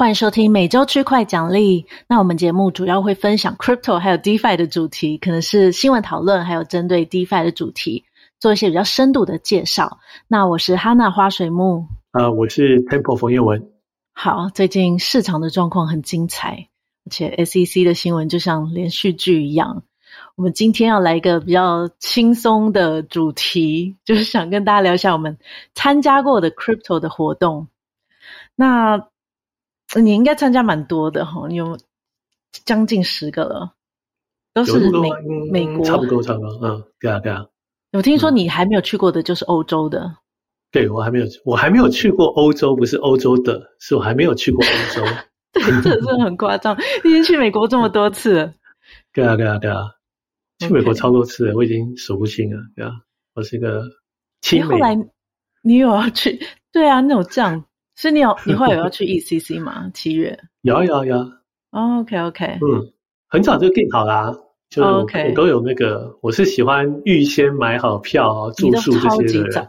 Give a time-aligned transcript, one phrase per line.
[0.00, 1.84] 欢迎收听每周区块奖励。
[2.08, 8.06] 那我们节目主要会分享 Crypto 还有 DeFi 的主题，可能是新闻讨论，还有针对 DeFi 的主题
[8.38, 9.98] 做一些比较深度的介绍。
[10.26, 13.72] 那我是哈娜花水木，啊、呃，我是 Temple 冯彦文。
[14.14, 16.68] 好，最近市场的状况很精彩，
[17.04, 19.82] 而且 SEC 的新闻就像连续剧一样。
[20.34, 25.36] 我们今天要来一个比较轻松的主题，就是想跟大家聊一下我们
[25.74, 27.68] 参加过的 Crypto 的活动。
[28.56, 29.08] 那
[29.98, 31.78] 你应该参加蛮多的哈，你有
[32.64, 33.74] 将近十个了，
[34.52, 35.08] 都是美
[35.50, 37.46] 美国，差不多差不多，嗯，对啊对啊。
[37.92, 40.16] 我听说你还没有去过的就是欧洲的，嗯、
[40.70, 45.04] 对我还没有，我还没有去过欧洲，不是欧洲的，是我还没有去过欧洲。
[45.52, 48.54] 对，这真的很夸张，你已经去美国这么多次了。
[49.12, 49.78] 对啊对啊对啊，
[50.60, 52.62] 去美国超多次了，我已经数不清了。
[52.76, 52.92] 对啊，
[53.34, 53.82] 我是一个
[54.40, 54.74] 亲美。
[54.74, 54.96] 后来
[55.62, 56.38] 你有要去？
[56.70, 57.64] 对啊，那种这样。
[58.00, 59.90] 所以你有， 你会有要去 ECC 吗？
[59.92, 61.32] 七月有有有。
[61.68, 62.58] OK OK。
[62.62, 62.90] 嗯，
[63.28, 64.32] 很早就订好啦，
[64.70, 66.16] 就我都有那个。
[66.22, 69.68] 我是喜欢预先买好票、住宿这些的。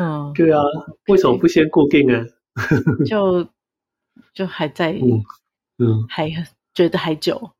[0.00, 0.60] 嗯，对啊，
[1.06, 2.24] 为什么不先固定呢？
[3.06, 3.46] 就
[4.34, 5.22] 就还在， 嗯
[5.78, 6.28] 嗯，还
[6.74, 7.52] 觉得还久，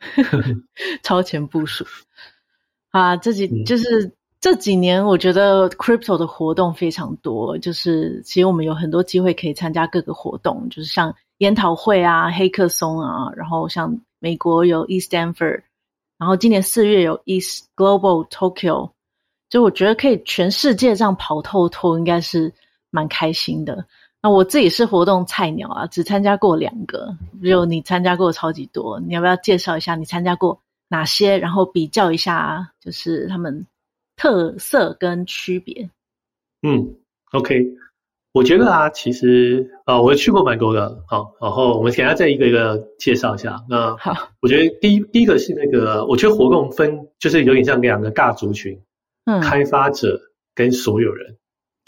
[1.02, 1.86] 超前部署
[2.92, 4.12] 啊，自己就是。
[4.44, 15.62] 这几年我觉得 crypto 的活动非常多，就是其实我们有很多机会可以参加各个活动，就是像研讨会啊、黑客松啊，然后像美国有 ETHDenver，
[16.18, 18.90] 然后今年四月有 East Global Tokyo，
[19.48, 22.52] 就我觉得可以全世界这样跑透透，应该是
[22.90, 23.86] 蛮开心的。
[24.20, 33.66] 那我自己是活动菜鸟啊，只参加过两个，只有你参加过超级多，你要不要介绍一下你参加过哪些，然后比较一下，就是他们。
[34.16, 35.90] 特色跟区别，
[36.62, 36.94] 嗯
[37.32, 37.66] ，OK，
[38.32, 43.56] 我觉得啊，其实啊、呃，我去过蛮多的，好，然后我们给大家再一个一个介绍一下。
[43.68, 48.80] 那好，我觉得第一第一个是那个，我觉得活动分就是有点像两个大族群，
[49.24, 50.18] 嗯，开发者
[50.54, 51.36] 跟所有人，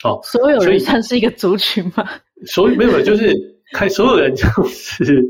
[0.05, 2.09] 哦，所有人算是一个族群吗？
[2.47, 3.35] 所以没有，就是
[3.73, 5.27] 开所有人就是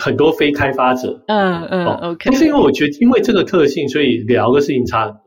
[0.00, 5.22] 很多非开发者，嗯嗯，OK，但是因为我觉得因为这个特性，所以聊的事情差。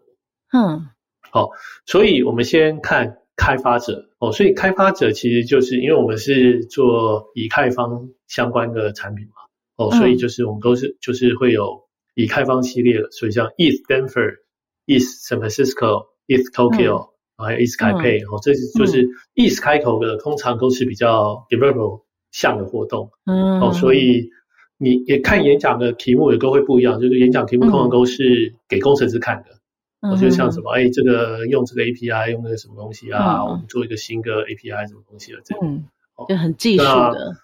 [0.52, 0.88] 嗯，
[1.32, 1.50] 好，
[1.86, 4.06] 所以我们先看开发者。
[4.20, 9.34] 哦，所以开发者其实就是因为我们是做以太坊相关的产品嘛，
[9.78, 11.82] 哦，所以就是我们都是就是会有
[12.16, 14.40] 以太坊系列的，所以像 ETH Denver、
[14.88, 22.02] ETH San Francisco、ETH Tokyo，还有 ETH Taipei，哦，这是就是 ETH 开头的，通常都是比较 developer
[22.32, 24.30] 向的活动，嗯，哦，所以
[24.78, 29.59] 你也看演讲的题目也都会不一样，就是演讲题目通常都是给工程师看的。
[30.02, 35.84] 我觉得像什么，哎，这个用这个 API 用那个什么东西啊，我们做一个新的 API 什么东西的这样，嗯，
[36.28, 37.36] 就很技术的。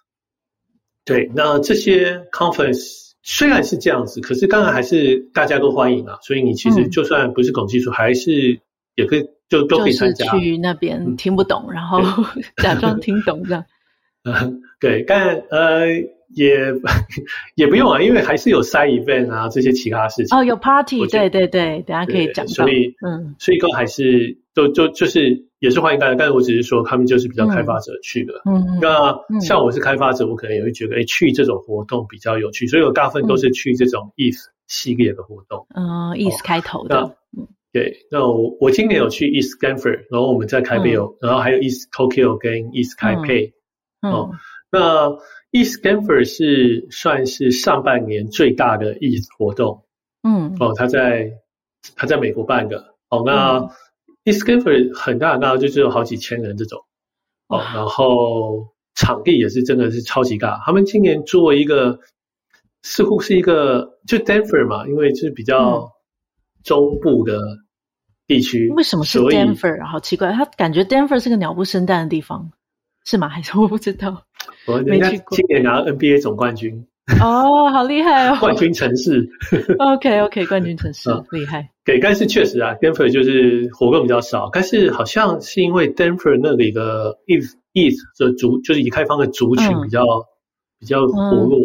[1.04, 6.18] 对，那这些 conference 虽然是这样子，可是当然还是大家都欢迎啊。
[6.22, 8.60] 所以你其实就算不是懂技术，还是
[8.96, 10.26] 也可以就都可以参加。
[10.38, 12.02] 去那边听不懂，然后
[12.64, 13.66] 假装听懂这样。
[14.24, 15.88] 嗯， 对，但呃。
[16.36, 16.58] 也
[17.56, 20.38] 也不用啊，因为还是有 side event 啊，这些其他事情。
[20.38, 22.46] 哦，有 party，对对对，等下可以讲。
[22.48, 28.34] 所以，嗯，所以都还是都就就是也是欢迎大家，但是我只是说他们就是比较开发者去的。
[28.46, 35.66] 嗯，那像我是开发者，我可能也会觉得，哎，去这种活动比较有趣，所以我大部分都是去这种 ETH 系列的活动。
[35.74, 37.16] 嗯，ETH 开头的。
[37.38, 43.54] 嗯，对，那我我今年有去 ETH Stanford，然后我们在台北有，然后还有 East Tokyo 跟 ETH Taipei。
[44.02, 44.32] 哦，
[44.70, 45.18] 那。
[45.56, 49.86] ETH Denver 是算是上半年最大的 ETH 活动，
[50.22, 51.32] 嗯，哦，他在
[51.96, 53.62] 他在美国办的，哦，那
[54.26, 56.82] ETH Denver 很大很大，就是有好几千人这种，
[57.48, 61.98] 哦，然后场地也是真的是超级大，他们今年做一个
[62.84, 65.90] 似乎是一个就 Denver 嘛，因为是比较
[66.66, 67.40] 中部的
[68.28, 69.86] 地区，为什么是 Denver？
[69.90, 72.52] 好奇怪，他感觉 Denver 是个鸟不生蛋的地方，
[73.06, 73.30] 是吗？
[73.30, 74.24] 还是我不知道？
[74.68, 76.86] 我人家今年拿 NBA 总冠军
[77.22, 78.38] 哦，好厉害哦！
[78.42, 79.30] 冠军城市，
[79.78, 81.70] OK OK，冠军城市厉害。
[81.84, 90.04] 对，但是确实啊，Denver 就是活动比较少，但是好像是因为 Denver 那里的 ETH ETH 的族，就是以太坊的族群比较
[90.80, 91.60] 比较活络，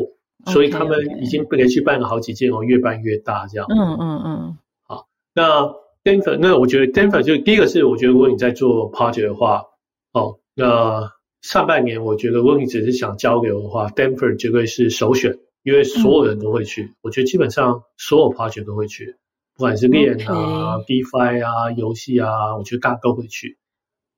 [0.52, 3.66] 所以他们已经连续办了好几届哦，越办越大这样。
[3.70, 4.58] 嗯嗯嗯。
[4.86, 5.62] 好，那
[6.04, 9.62] Denver，那我觉得 Denver 就第一个是，我觉得如果你在做 project 的话，
[10.12, 11.10] 哦，那。
[11.42, 16.84] 上半年我觉得，如果你只是想交流的话，Denver 绝对是首选，因为所有人都会去。
[16.84, 19.16] 嗯、我觉得基本上所有 project 都会去，
[19.56, 20.78] 不管是链啊.
[20.86, 23.58] DeFi 啊、游戏啊，我觉得大家都会去。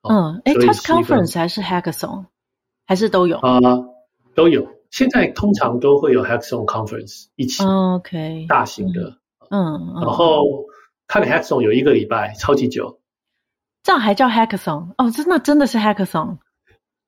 [0.03, 2.27] 嗯，哎，它是 conference 还是 hackathon，
[2.87, 3.37] 还是都有？
[3.39, 3.85] 啊、呃，
[4.35, 4.67] 都有。
[4.91, 9.17] 现在通常都会有 Hackathon Conference 一起，OK，大型的，
[9.49, 10.45] 嗯，然后
[11.07, 13.01] 看 Hackathon 有一个礼拜，超级久，
[13.83, 14.93] 这样还叫 Hackathon？
[14.99, 16.37] 哦，这那真的是 Hackathon。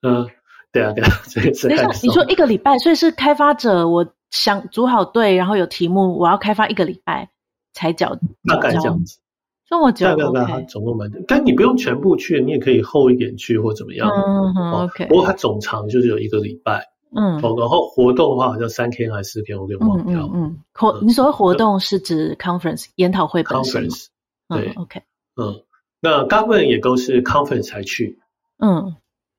[0.04, 0.28] 嗯，
[0.72, 1.68] 对啊，对啊， 所以是。
[1.68, 7.30] 等一下，你说一个礼拜，所以是开发者，我想组好队，然后有题目，我要开发一个礼拜
[7.72, 8.16] 才交，
[8.46, 9.18] 大概这样子。
[9.66, 14.10] 这么久，大概大概总共蛮久，但你不用全部去，你也可以后一点去或怎么样。
[14.10, 15.06] 嗯，OK。
[15.06, 16.90] 不过它总长就是有一个礼拜。
[17.16, 20.28] 嗯，然后活动的话好像三天还是四天，我给忘掉。
[20.34, 23.88] 嗯，活，你所谓活动是指 conference 研讨会本身。
[23.88, 24.06] conference，
[24.48, 25.00] 对，OK。
[25.36, 25.62] 嗯，
[26.00, 28.18] 那 government 也都是 conference 才去。
[28.58, 28.96] 嗯。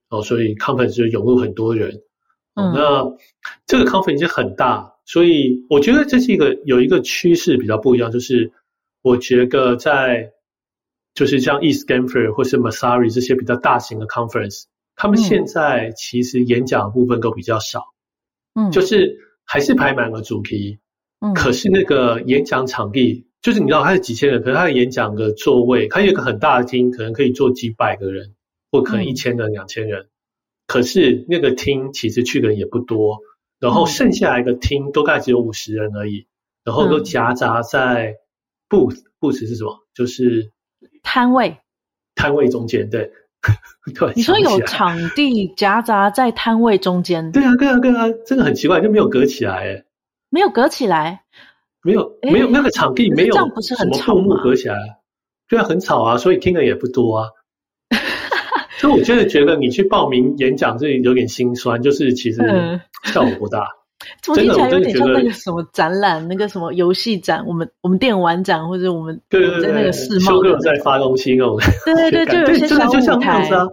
[0.09, 2.01] 哦，所以 conference 就涌入很多人。
[2.55, 2.73] 嗯。
[2.73, 3.03] 那
[3.65, 8.51] 这个 conference 已经很大，所以我觉得这是一个有一个趋势比较不一样，就是
[9.01, 10.31] 我觉得在
[11.13, 14.63] 就是像 East Stanford 或是 Messari 这些比较大型的 conference。
[14.97, 17.83] 他们现在其实演讲的部分都比较少，
[18.53, 20.79] 嗯，就是还是排满了主题，
[21.19, 28.35] 嗯，可是那个演讲场地，就是你知道他是几千人，可是他的演讲的座位，他有一个很大的厅，可能可以坐几百个人，
[28.75, 30.09] 或可能一千人、两千人，嗯，
[30.67, 33.19] 可是那个厅其实去的人也不多，
[33.59, 36.27] 然后剩下来的厅都大概只有五十人而已，
[36.63, 38.15] 然后都夹杂在
[38.69, 39.79] booth，booth 是什么？
[39.93, 40.51] 就是
[41.03, 41.57] 摊位，
[42.15, 43.11] 摊位中间，对。
[44.15, 47.31] 你说有场地夹杂在摊位中间？
[47.31, 49.85] 对啊，对啊，对啊，这个很奇怪，就没有隔起来，哎，
[50.31, 51.21] 没有隔起来，
[51.83, 54.41] 没有，没有那个场地没有，这样不是很吵吗？
[54.43, 54.75] 隔起来，
[55.47, 57.29] 对啊，很吵啊，所以听的也不多啊。
[58.85, 62.41] 所以我真的觉得你去报名演讲，这里有点心酸，就是其实
[63.03, 63.59] 效果不大。
[63.79, 63.81] 嗯
[64.21, 72.67] 听起来有点像那个什么展览，那个什么游戏展，我们我们电玩展，或者我们对对对，在那个世贸的在发东西那种，对对对，就有一些
[73.01, 73.65] 小舞台啊，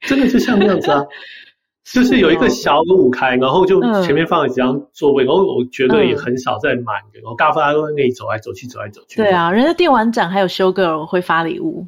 [0.00, 1.02] 真的就像那样子啊，
[1.90, 9.16] 就是有一个小舞台，然后就前面放了几张座位，然后我觉得也很少在满的，然后大家都在那里走来走去，走来走去。
[9.16, 11.86] 对啊，人家电玩展还有 show girl 会发礼物，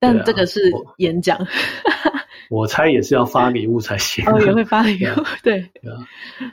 [0.00, 1.38] 但这个是演讲。
[2.50, 4.24] 我猜也是要发礼物才行。
[4.26, 5.60] 哦，也会发礼物， 对。
[5.82, 5.98] 对啊，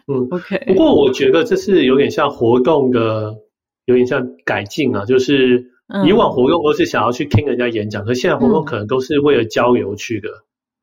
[0.07, 0.63] 嗯，OK。
[0.67, 3.33] 不过我觉得这是有点像活动的，
[3.85, 5.05] 有点像改进啊。
[5.05, 5.71] 就是
[6.05, 10.27] 以往活动都是想要去听人家演讲，可是现在活动可能都是为了交流去的。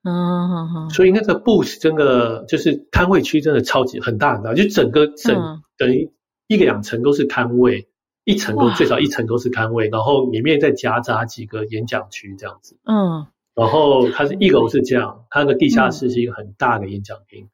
[0.04, 0.88] 嗯。
[0.88, 6.10] 所以那个 booth 真的就是摊位区，真的超级很大很大，就整个整等于
[6.46, 7.86] 一个两层都是摊位，
[8.24, 12.78] 一层都最少一层都是摊位，然后里面再夹杂几个演讲区这样子。
[12.84, 13.26] 嗯。
[13.54, 17.48] 然后它是一楼是这样，它的地下室是一个很大的演讲厅。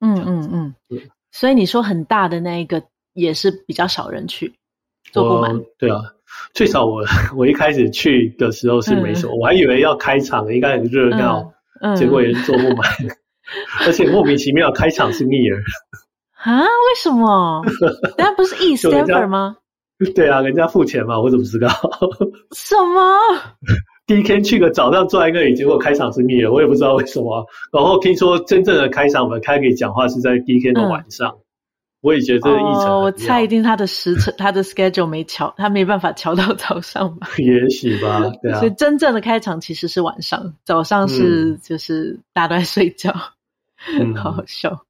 [0.00, 1.10] 嗯嗯嗯，对。
[1.32, 2.82] 所以你说很大的那一个
[3.12, 4.54] 也是比较少人去，
[5.12, 5.60] 坐不满。
[5.78, 5.98] 对啊，
[6.54, 7.02] 最少我
[7.36, 11.52] 我一开始去的时候是没什么，我还以为要开场应该很热闹，
[11.96, 12.88] 结果也是坐不满，
[13.86, 15.60] 而且莫名其妙开场是 Near。
[16.44, 16.62] 啊？
[16.62, 17.64] 为什么？
[18.18, 19.56] 人家不是 East Stanford 吗？
[20.14, 21.68] 对啊，人家付钱嘛，我怎么知道？
[22.54, 23.18] 什么？
[24.06, 27.46] 第一天去个早上坐在那里，结果开场是 Near，我也不知道为什么。
[27.72, 31.38] 然后听说真正的开场我们开给讲话是在第一天的晚上，嗯、
[32.02, 33.00] 我也觉得这个议程、哦。
[33.02, 37.28] 我猜一定他的时程， 他的 schedule 没调，他没办法调到早上吧？
[37.38, 38.58] 也许吧，对啊。
[38.58, 43.14] 所以真正的开场其实是晚上，早上是就是大家都在睡觉，
[44.00, 44.82] 嗯，好好笑。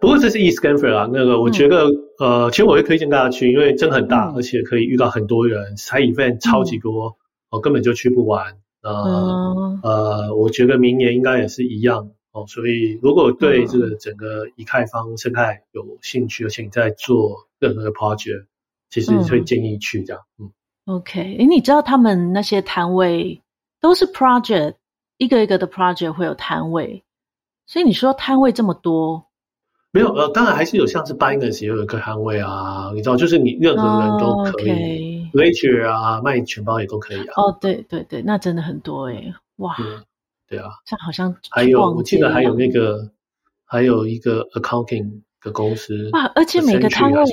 [0.00, 1.84] 不过这是 East Stanford 啊，那个我觉得、
[2.20, 7.08] 嗯、呃，其实我会推荐大家去，因为真的很大、嗯，而且可以遇到很多人，side event 超级多。
[7.08, 7.14] 嗯
[7.54, 12.44] 我根本就去不完，呃、嗯、呃，我觉得明年应该也是一样哦。
[12.48, 18.46] 所以如果对这个整个以太坊生态有兴趣，而且你在做任何的 project，
[18.90, 20.22] 其实会建议去这样。
[20.40, 20.50] 嗯，
[20.86, 23.40] 嗯，OK，诶，你知道他们那些摊位
[23.80, 24.74] 都是 project，
[25.18, 27.04] 一个一个的 project 会有摊位，
[27.66, 29.26] 所以你说摊位这么多。
[29.94, 35.88] 没有呃，当然还是有，像是 Binance 也有一个摊位啊，你知道，就是你任何人都可以，Ledger、oh, okay.
[35.88, 37.34] 啊，卖钱包也都可以啊。
[37.36, 40.02] 哦、oh,，对对对，那真的很多诶，哇，嗯、
[40.48, 43.08] 对啊，这好像还有，我记得还有那个，
[43.64, 47.24] 还有一个 accounting 的公司，哇，而且每个摊位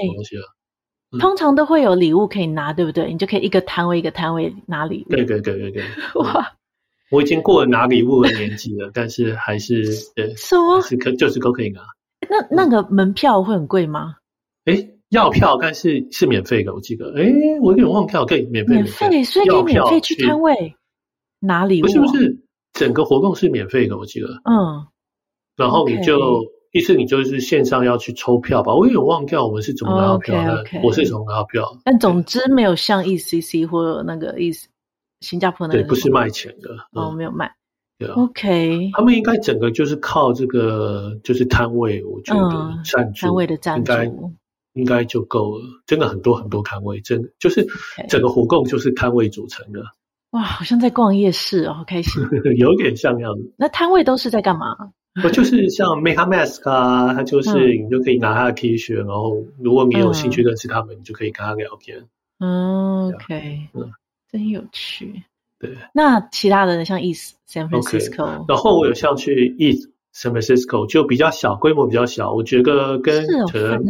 [1.19, 3.11] 通常都会有礼物可以拿，对不对？
[3.11, 5.09] 你就可以一个摊位一个摊位拿礼物。
[5.09, 5.83] 对对对对对，
[6.21, 6.53] 哇，
[7.09, 10.79] 我已经过了拿礼物的年纪了，但是还是对，什么？
[10.83, 11.81] 是可就是都可以拿。
[12.31, 14.15] 那那个门票会很贵吗？
[14.63, 17.13] 哎、欸，要票，但是是免费的，我记得。
[17.17, 18.75] 哎、欸，我有点忘票，可以免费。
[18.75, 20.73] 免费，所以可以免费去摊位
[21.39, 21.87] 拿礼物。
[21.87, 22.39] 不是不是，
[22.71, 24.27] 整个活动是免费的，我记得。
[24.45, 24.87] 嗯。
[25.57, 26.51] 然后你就、okay.
[26.71, 28.73] 意思你就是线上要去抽票吧？
[28.73, 30.63] 我有点忘掉我们是怎么拿到票的。
[30.63, 30.81] Okay, okay.
[30.87, 31.77] 我是怎么拿到票？
[31.83, 34.69] 但总之没有像 ECC 或者那个意思，
[35.19, 35.81] 新加坡那个。
[35.81, 36.69] 对，不是卖钱的。
[36.93, 37.51] 哦，没有卖。
[38.07, 44.31] ，OK，他们应该整个就是靠这个就是摊位，我觉得赞助摊位的赞助
[44.73, 45.65] 应该就够了。
[45.85, 47.67] 真的很多很多摊位，真的就是
[48.09, 49.81] 整个活动就是摊位组成的。
[50.31, 52.23] 哇，好像在逛夜市哦，好开心，
[52.57, 53.53] 有点像样子。
[53.57, 54.75] 那摊位都是在干嘛？
[55.25, 62.05] 我就是像 MegaMask 啊，他就是你就可以拿他的 T 恤，然后如果你有兴趣认识他们，你就可以跟他聊天。
[62.39, 63.91] 嗯，OK，嗯，
[64.31, 65.21] 真有趣。
[65.61, 72.33] 对，那其他的像 East San Francisco，、okay, 然后我有像去 East San Francisco，就比较小，规模比较小。
[72.33, 73.81] 我觉得跟可能、哦、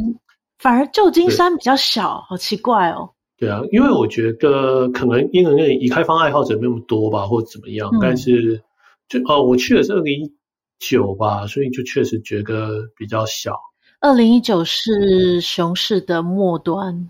[0.59, 3.11] 反而旧金山比较小，好奇怪哦。
[3.37, 7.89] 对啊，因为我觉得可能因为那已开放爱好者没那么多吧，或者怎么样。
[7.93, 8.61] 嗯、但是
[9.07, 10.33] 就哦，我去的是二零一
[10.77, 13.55] 九吧，所以就确实觉得比较小。
[13.99, 17.09] 二零一九是熊市的末端，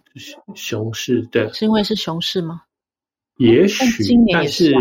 [0.54, 2.62] 熊市对，是因为是熊市吗？
[3.38, 4.74] 也许，但是，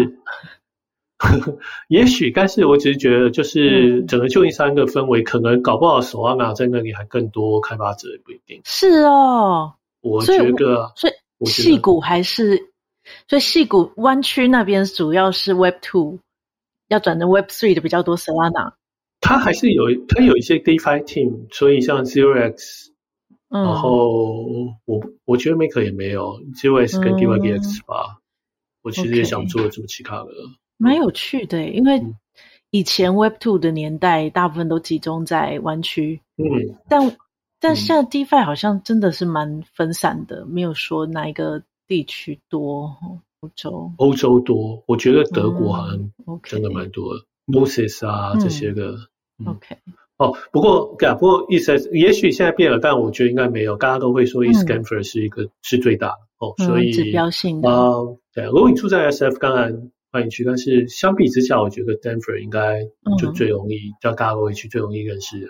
[1.88, 8.60] 也许，但是我只是觉得，就是整个旧金山的氛围，可能搞不好首尔那在那里还更多开发者也不一定。
[8.64, 12.70] 是哦，我觉得，所以戏谷还是，
[13.28, 16.18] 所以戏谷湾区那边主要是 Web Two，
[16.88, 18.16] 要转成 Web Three 的比较多。
[18.16, 18.74] Solana，
[19.20, 22.92] 它还是有，它有一些 DeFi Team，所以像 Zero X，
[23.48, 24.08] 然后
[24.84, 28.19] 我我觉得 Maker 也没有 Zero X 跟 DYDX 吧。
[28.82, 30.30] 我其实也想做这么其他的，
[30.76, 32.02] 蛮有趣的，因为
[32.70, 37.16] 以前 Web Two 的年代，大部分都集中在湾区，嗯，但
[37.60, 42.96] 但现在 DeFi 好像真的是蛮分散的，没有说哪一个地区多。
[43.42, 46.10] 欧洲，欧洲多，我觉得德国好像
[46.42, 48.98] 真的蛮多的，Moses 啊这些个
[49.46, 49.78] ，OK，
[50.18, 57.68] 哦，不过不过意思也许现在变了，但我觉得应该没有，大家都会说 Stanford 是一个是最大的哦，所以指标性的
[58.34, 60.42] 对，如果你住在 SF，当然欢迎去。
[60.42, 62.82] 但是相比之下，我觉得 Denver 应该
[63.18, 65.46] 就最容易，嗯、叫大家去最容易认识的。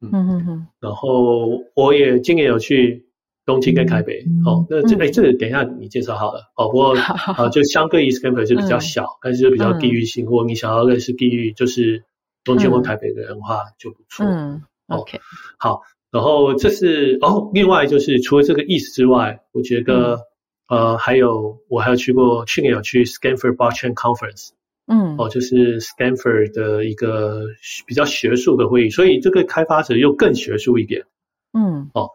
[0.00, 0.66] 嗯嗯嗯。
[0.80, 3.06] 然后我也今年有去
[3.44, 4.24] 东京跟台北。
[4.26, 6.40] 嗯、哦，那这哎、这个等一下你介绍好了。
[6.56, 10.24] 哦，不过啊，就相对于 Denver 就比较小，嗯、但是就比较地域性。
[10.24, 12.02] 如果你想要认识地域，就是
[12.44, 14.24] 东京或台北的人的话，就不错。
[14.24, 14.62] 嗯。
[14.88, 15.18] OK。
[15.58, 15.80] 好，
[16.14, 20.20] 然后这是哦，另外就是除了这个意思之外，我觉得。
[20.66, 24.48] 呃，还有我还有去过，去年有去 Stanford Blockchain Conference，
[24.86, 27.42] 嗯，哦，就是 Stanford 的一个
[27.86, 31.04] 比较学术的会议，所以这个开发者又更学术一点，
[31.52, 32.08] 嗯，哦，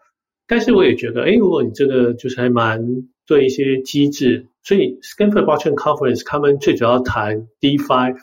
[0.47, 2.83] 但是我也觉得，哎，如果你这个就是还蛮
[3.27, 8.15] 对一些机制，所以 Stanford Blockchain Conference 他们最主要谈 DeFi，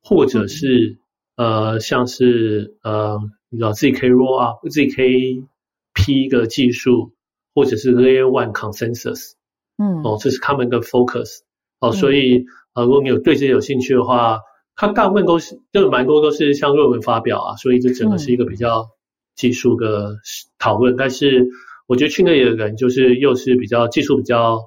[0.00, 0.96] 或者是、
[1.34, 3.18] 嗯、呃，像是呃，
[3.52, 5.44] 你知道 ZK Roll Up、ZK
[5.92, 7.12] P 的技术，
[7.54, 9.32] 或者是 Layer One Consensus。
[9.76, 11.40] 嗯，哦，这是他们的 focus，
[11.80, 14.40] 哦，嗯、所以呃，如果你有对这些有兴趣的话，
[14.74, 18.88] 他大部分都是，就蛮多都是像论文发表啊，所以这整个是一个比较
[19.34, 20.16] 技术的
[20.58, 20.94] 讨论。
[20.94, 21.46] 嗯、但是
[21.86, 24.60] 我觉得去那里的人就是又是比较技术比较，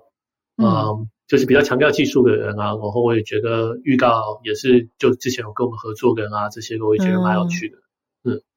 [0.58, 2.65] 嗯、呃，就是比较强调技术的人啊。
[2.65, 7.77] 然后我也觉得遇到也是，就之前有跟我们合作的人啊，这些个我也觉得蛮有趣的。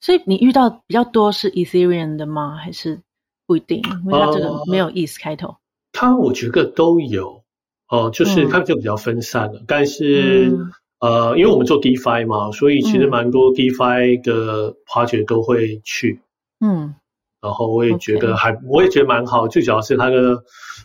[0.00, 2.56] 所以你遇到比较多是 Ethereum 的吗？
[2.56, 3.00] 还是
[3.46, 3.82] 不一定？
[4.04, 5.48] 因为它这个没有 ETH 开头。
[5.48, 5.56] 呃
[5.90, 7.42] 他我觉得都有，
[7.88, 9.60] 哦、呃，就是它就比较分散了。
[9.60, 10.70] 嗯、但是，嗯、
[11.00, 16.20] 呃，因为我们做 DeFi 嘛，所以其实蛮多 DeFi 的 project 都会去。
[16.60, 16.94] 嗯，
[17.40, 19.48] 然后我也觉得还.我也觉得蛮好。
[19.48, 20.44] 最主要是它的，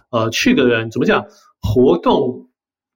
[0.10, 1.25] 呃，去的人怎么讲，
[1.62, 2.48] 活动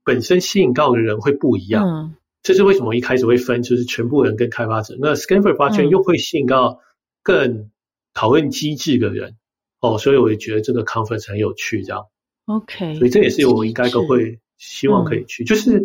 [0.03, 1.85] 本身吸引到的人会不一样。
[1.85, 2.15] 嗯，
[2.47, 4.95] 这是为什么一开始会分，就是全部人跟开发者。
[5.01, 6.79] 那 Stanford Blockchain 又会吸引到
[7.21, 7.69] 更
[8.13, 9.35] 讨论机制的人。
[9.81, 12.05] 哦，所以我也觉得这个 conference 很有趣，这样。
[12.45, 15.83] OK，所以这也是我应该都会希望可以去，就是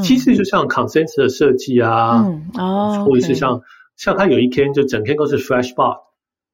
[0.00, 3.62] 机制就像 consensus 的设计啊，嗯哦，或者是像
[3.96, 5.98] 像他有一天就整天都是 Flashbot，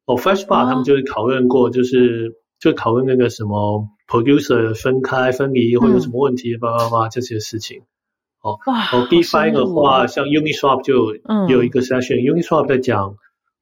[0.06, 7.82] 哦 Flashbot 他们就是讨论过，就是就讨论那个什么 producer 分开分离会有什么问题，叭叭叭这些事情。
[8.40, 11.14] 哦，哦 DeFi 的话，像 Uniswap 就
[11.48, 13.16] 有一个 session，Uniswap 在讲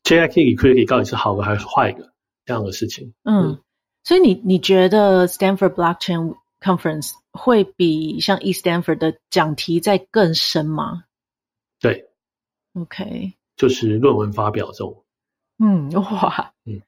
[0.05, 2.13] JIT liquidity 到底是好的还是坏的。
[2.47, 3.59] 这样的事情，嗯，嗯，
[4.05, 11.05] 所以你你觉得 Stanford Blockchain Conference 会比像 East Stanford 的讲题再更深吗？
[11.79, 12.07] 对
[12.73, 15.05] ，OK，就是论文发表这种，
[15.59, 16.81] 嗯，哇，嗯，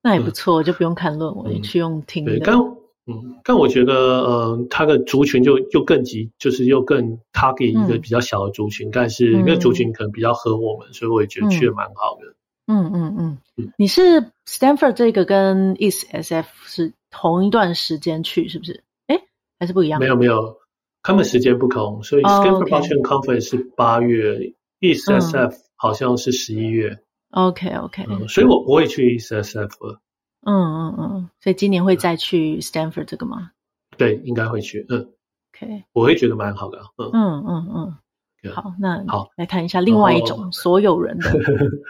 [0.00, 2.38] 那也不错，嗯、就不用看论文，嗯、去用听的。
[2.44, 2.56] 但
[3.06, 12.34] 嗯，但我觉得，呃，它的族群就又更急，就是又更 target 一个比较小的族群，嗯、但是那个族群可能比较合我们，嗯、所以我也觉得去的蛮好的。
[12.66, 18.82] 嗯嗯嗯，嗯你是 Stanford 这个跟 East SF 是同一段时间去，是不是？
[19.06, 19.20] 哎，
[19.58, 20.00] 还是不一样？
[20.00, 20.56] 没有没有，
[21.02, 26.98] 他们时间不同，所以 Stanford Blockchain Conference 是八月，ETHSF 好像是十一月。
[27.32, 30.00] OK OK，所以我不会去 ETHSF 了。
[30.44, 33.50] 嗯嗯嗯，所以今年会再去 Stanford 这个吗？
[33.96, 34.84] 对，应该会去。
[34.88, 35.08] 嗯
[35.54, 36.78] ，OK，我会觉得蛮好的。
[36.98, 37.94] 嗯嗯嗯
[38.42, 41.30] 嗯，好，那好，来看一下另外一种所有人的，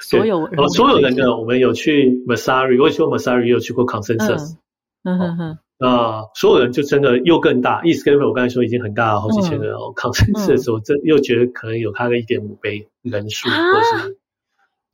[0.01, 4.57] 所有人，所有人的，我们有去我也去过 Messari，也有去过 Consensus。
[5.03, 5.59] 嗯哼哼。
[5.79, 9.93] 啊，所有人就真的又更大，ETHScape 我刚才说已经很大了，好几千人哦。
[9.97, 14.17] Consensus 的时候，真又觉得可能有它的一点五倍人数，或是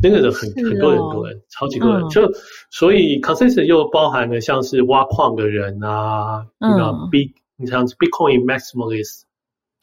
[0.02, 2.08] 真的很很多很多人，超级多人。
[2.08, 2.22] 就
[2.70, 9.22] 所以 Consensus 又包含了像是挖矿的人啊，那个 B，你像 Bitcoin Maximalists，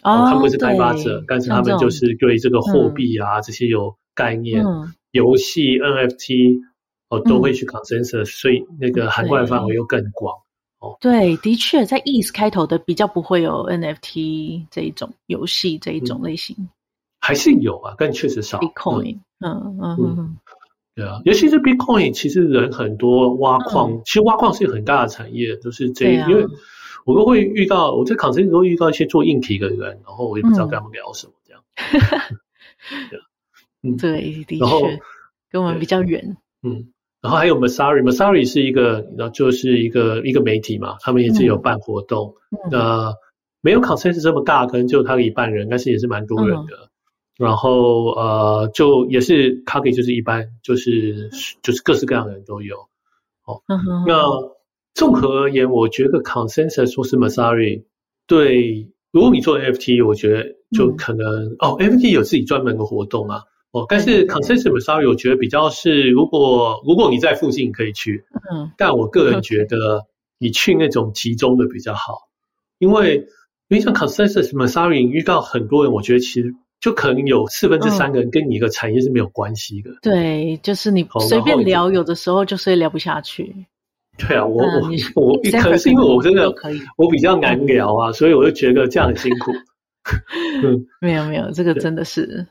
[0.01, 4.63] 他们不是开发者，但是他们就是对这个货币啊这些有概念，
[5.11, 6.59] 游戏 NFT
[7.09, 10.35] 哦都会去 Consensus，所以那个涵盖范围又更广。
[10.79, 16.69] 哦，对，的确，在 ETH 开头的比较不会有 NFT 这一种游戏这一种类型，嗯、
[17.27, 18.57] 还是有啊，但确实少。
[18.59, 19.77] Bitcoin，嗯。
[19.81, 20.37] 嗯嗯，
[20.95, 26.45] 对啊，尤其是 Bitcoin，其实人很多挖矿，嗯、其实挖矿是一个很大的产业，都、就是这，啊、因为
[27.05, 31.61] 我都会遇到，我在会遇到一些做硬体的人，然后我也不知道跟他们聊什么这样。
[33.83, 34.65] 嗯，对，的确
[35.51, 36.93] 跟我们比较远，嗯。
[37.19, 42.35] 然后还有 Messari，Messari 是一个，然后就是一个一个媒体嘛，他们也是有办活动，
[42.71, 43.13] 那、
[43.59, 46.89] 没有 Consensus 这么大，可能就他的一半人，但是也是蛮多人的。
[47.39, 51.29] 嗯、然后呃，就也是 Kage 就是一般，就是
[51.61, 52.75] 就是各式各样的人都有。
[53.45, 54.23] 哦，嗯、哼哼那
[54.93, 57.83] 综合而言，我觉得 Consensus 或是 Messari
[58.25, 63.43] 对，如果你做 NFT，我觉得就可能、嗯、哦，NFT 有自己专门的活动啊。
[63.71, 70.05] 哦，但是 Consensus Messari 我觉得比较是，如果如果你在附近可以去，嗯，但我个人觉得
[70.39, 72.29] 你去那种集中的比较好，
[72.79, 73.27] 因为
[73.67, 79.91] 因为像 Consensus Messari 遇到很多人，我觉得其实就可能有四分之三个人跟你一个产业是没有关系的。
[80.01, 83.55] 对，就是你随便聊，有的时候就是聊不下去。
[84.17, 84.89] 对啊，我我
[85.21, 86.51] 我可能是因为我真的
[86.97, 89.51] 我比较难聊啊，所以我就觉得这样很辛苦。
[90.63, 92.47] 嗯，没有没有，这个真的是。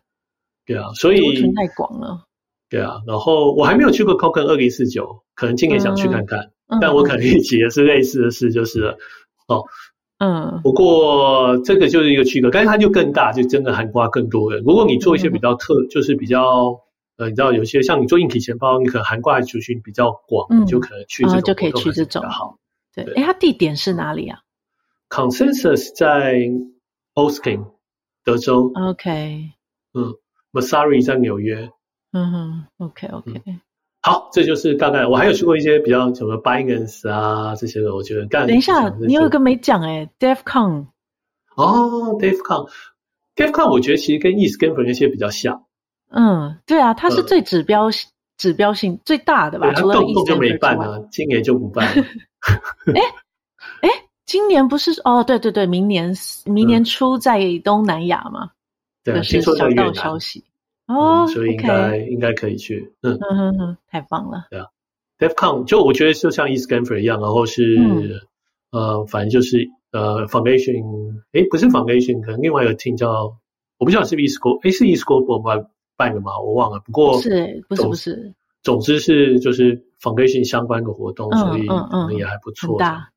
[0.64, 1.20] 对啊，所以
[1.52, 2.24] 太广了。
[2.68, 6.50] 对啊，然后我还没有去过 Kokon 二零四九，可能今年想去看看。
[6.68, 8.98] 嗯、但我可能一起也是类似的事，就是了
[9.46, 9.62] 哦，
[10.18, 10.60] 嗯。
[10.62, 14.62] 不过这个就是一个区隔，但是它就更大，就真的涵盖更多人。
[14.64, 16.80] 如果你做一些比较特，嗯、就是比较
[17.16, 22.58] 呃，你知道有些像你做硬体钱包，你可能涵盖族群比较广，嗯、你就可能去这种、哦、就可以去这种好。
[22.94, 24.40] 对，哎，它地点是哪里啊
[25.08, 26.36] ？Consensus 在
[27.14, 27.72] Austin
[28.24, 28.70] 德州。
[28.74, 29.50] OK，
[29.94, 30.14] 嗯。
[30.52, 31.70] Messari 在纽约，
[32.12, 33.42] 嗯哼，OK OK，
[34.06, 35.04] 好，这就是大概。
[35.04, 38.46] 我还有去过一些比较什么 Binance 啊这些的，我觉得干。
[38.46, 40.86] 等一下，你有一个没讲哎，DevCon。
[41.56, 45.64] 哦，DevCon，DevCon，我觉得其实跟 ETHScape 那些比较像。
[46.10, 47.88] 嗯，对啊，它是最指标
[48.38, 49.72] 指标性最大的吧？
[49.74, 51.84] 它动不动就没办啊，今年就不办。
[52.94, 53.02] 哎
[53.82, 53.90] 哎，
[54.24, 55.24] 今年不是哦？
[55.24, 56.14] 对对对，明年
[56.44, 58.50] 明年初在东南亚嘛。
[59.02, 60.44] 对，听说在越南消息
[60.86, 64.46] 哦，所以应该应该可以去，嗯嗯嗯，太棒了。
[64.50, 64.66] 对啊
[65.18, 68.22] ，DevCon 就我觉得就像 ETHScape 一样，然后是
[68.70, 73.36] 呃，反正就是呃，Foundation，诶不是 Foundation，可能另外一个 team 叫
[73.78, 76.38] 我不知道是 ETHScope，诶是 ETHScope 办办的吗？
[76.38, 76.80] 我忘了。
[76.80, 81.74] 不过是不是不是，总之是就是 Foundation 相关的活动，所以可
[82.06, 82.78] 能也还不错。
[82.78, 83.10] 大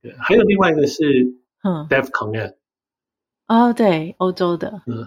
[0.00, 2.54] 对，还有另外一个是嗯，DevConnect。
[3.46, 5.06] 哦，对，欧洲的，嗯，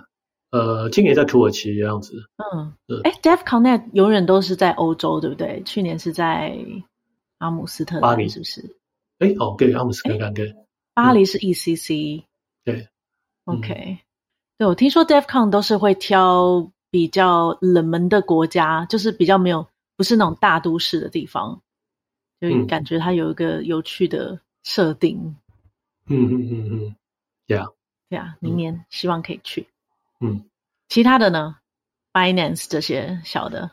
[0.52, 5.62] 呃，今年在土耳其的样子，嗯，哎，DevConnect 永远都是在欧洲，对不对？
[5.64, 6.58] 去年是在
[7.40, 8.78] 阿姆斯特丹，巴黎是不是？
[9.20, 10.56] 哎，哦，对，阿姆斯特丹，对，
[10.94, 12.24] 巴黎是 ECC，
[12.64, 12.88] 对
[13.46, 14.00] ，OK，
[14.58, 21.62] 对，我听说 DevCon 都是会挑比较冷门的国家，就是比较没有，不是那种大都市的地方，
[22.40, 25.36] 就感觉它有一个有趣的设定，
[26.06, 26.96] 嗯嗯嗯嗯
[27.48, 27.74] ，Yeah。
[28.10, 29.68] 对啊，明年希望可以去。
[30.20, 30.44] 嗯，
[30.90, 31.56] 其他的呢
[32.14, 33.72] ？Binance 这些小的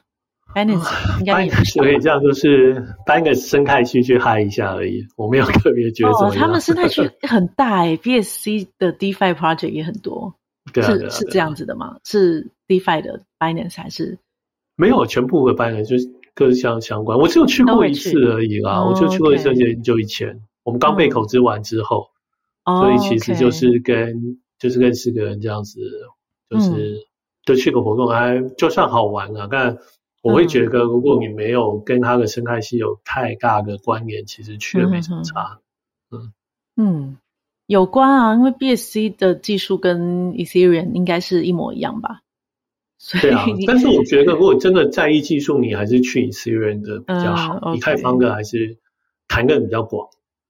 [0.54, 0.85] ，Binance
[1.20, 1.64] 应该也是。
[1.72, 2.74] 所以这样就是
[3.07, 10.35] Binance 生态区去嗨一下而已，我没有特别觉得哦，他们生态区 很大诶，BSC 的 DeFi project 也很多。
[10.72, 11.96] 对啊，是是这样子的吗？
[12.04, 14.18] 是 DeFi 的 Binance 还是？
[14.76, 17.18] 没有，全部的 Binance 就是各项相关。
[17.18, 22.11] 我只有去过一次而已啦，我就去过一次，就以前我们刚被口资完之后。
[22.66, 24.38] 所以其实就是跟、oh, okay.
[24.59, 25.80] 就是认识个人这样子，
[26.54, 27.06] 就是
[27.44, 29.48] 就去个活动，还就算好玩啊。
[29.50, 29.76] 但
[30.22, 35.58] 我会觉得，如果你没有跟它的生态系有太大的关联，其实去了没什么差。
[36.10, 36.32] 嗯
[36.76, 37.18] 嗯，
[37.66, 42.20] 有关啊，因为 BSC 的技术跟 Ethereum 应该是一模一样吧。
[43.20, 47.58] 对啊，但是我觉得如果真的在意技术，你还是去 Ethereum 的比较好。
[47.62, 48.78] 嗯、以太坊的还是
[49.28, 50.08] 谈的比较广，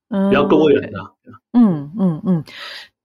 [0.09, 1.11] 嗯、比较多元的、啊。
[1.53, 2.45] 嗯嗯嗯，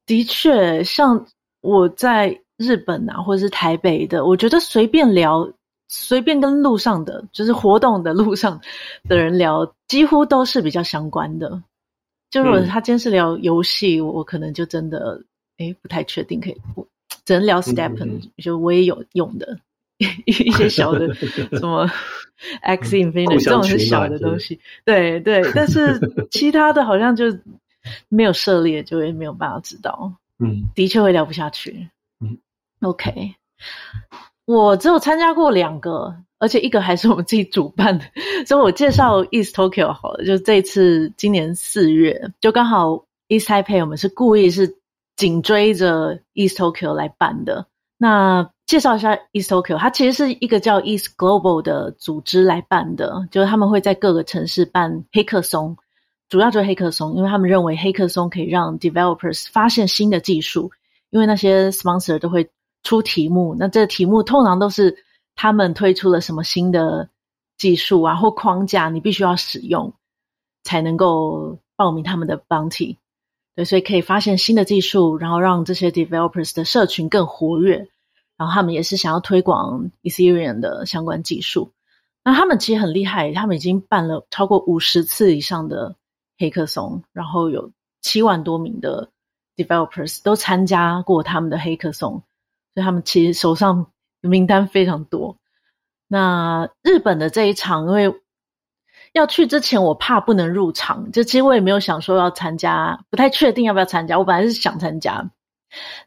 [0.06, 1.26] 的确，像
[1.62, 5.50] 我在日本啊，或者是台北的，我觉得随便聊，
[5.88, 8.60] 随便跟路上的，就是活动的路上
[9.08, 11.64] 的人聊，几乎都是比较相关的。
[12.30, 15.24] 就如果他今天是聊游戏，我可能就真的
[15.58, 16.86] 诶不太确定可以不。
[17.26, 19.58] 只能聊嗯、就我也有用的
[20.26, 21.14] 一些小的
[21.58, 21.88] 什么
[22.64, 26.00] Axie Infinity、嗯、这种是小的东西，对对，但是
[26.32, 27.26] 其他的好像就
[28.10, 30.14] 没有涉猎，就也没有办法知道。
[30.40, 31.90] 嗯，的确会聊不下去。
[32.20, 32.38] 嗯
[32.82, 33.36] ，OK，
[34.46, 38.06] 我只有参加过两个，而且一个还是我们自己主办的，
[38.46, 40.26] 所以我介绍 East Tokyo 好了。
[40.26, 44.78] 就这次今年四月，就刚好 East Taipei 我们是故意是。
[45.20, 47.66] 紧追着 East Tokyo 来办的。
[47.98, 55.76] 那介绍一下 East Tokyo，它其实是一个叫 East Global 的组织来办的，就是他们会在各个城市办黑客松，
[56.30, 60.72] 主要就是黑客松，因为他们认为黑客松可以让 developers 发现新的技术，
[61.10, 62.50] 因为那些 sponsor 都会
[62.84, 65.04] 出题目，那这题目通常都是
[65.36, 67.10] 他们推出了什么新的
[67.58, 69.94] 技术啊或框架，你必须要使用
[70.64, 72.98] 才能够报名他们的 bounty。
[73.56, 77.88] 对，所以可以发现新的技术，然后让这些 developers 的社群更活跃。
[78.38, 81.72] 然后他们也是想要推广 Ethereum 的相关技术。
[82.24, 85.98] 那他们其实很厉害，他们已经办了超过五十次以上的
[86.38, 89.10] 黑客松，然后有七万多名的
[89.58, 92.24] developers 都参加过他们的黑客松，
[92.74, 93.88] 所以他们其实手上
[94.22, 95.38] 名单非常多。
[96.08, 98.14] 那日本的这一场，因为
[99.14, 104.18] 要去之前，我怕不能入场，就其实我也没有想说要参加，不太确定要不要参加。
[104.18, 105.30] 我本来是想参加，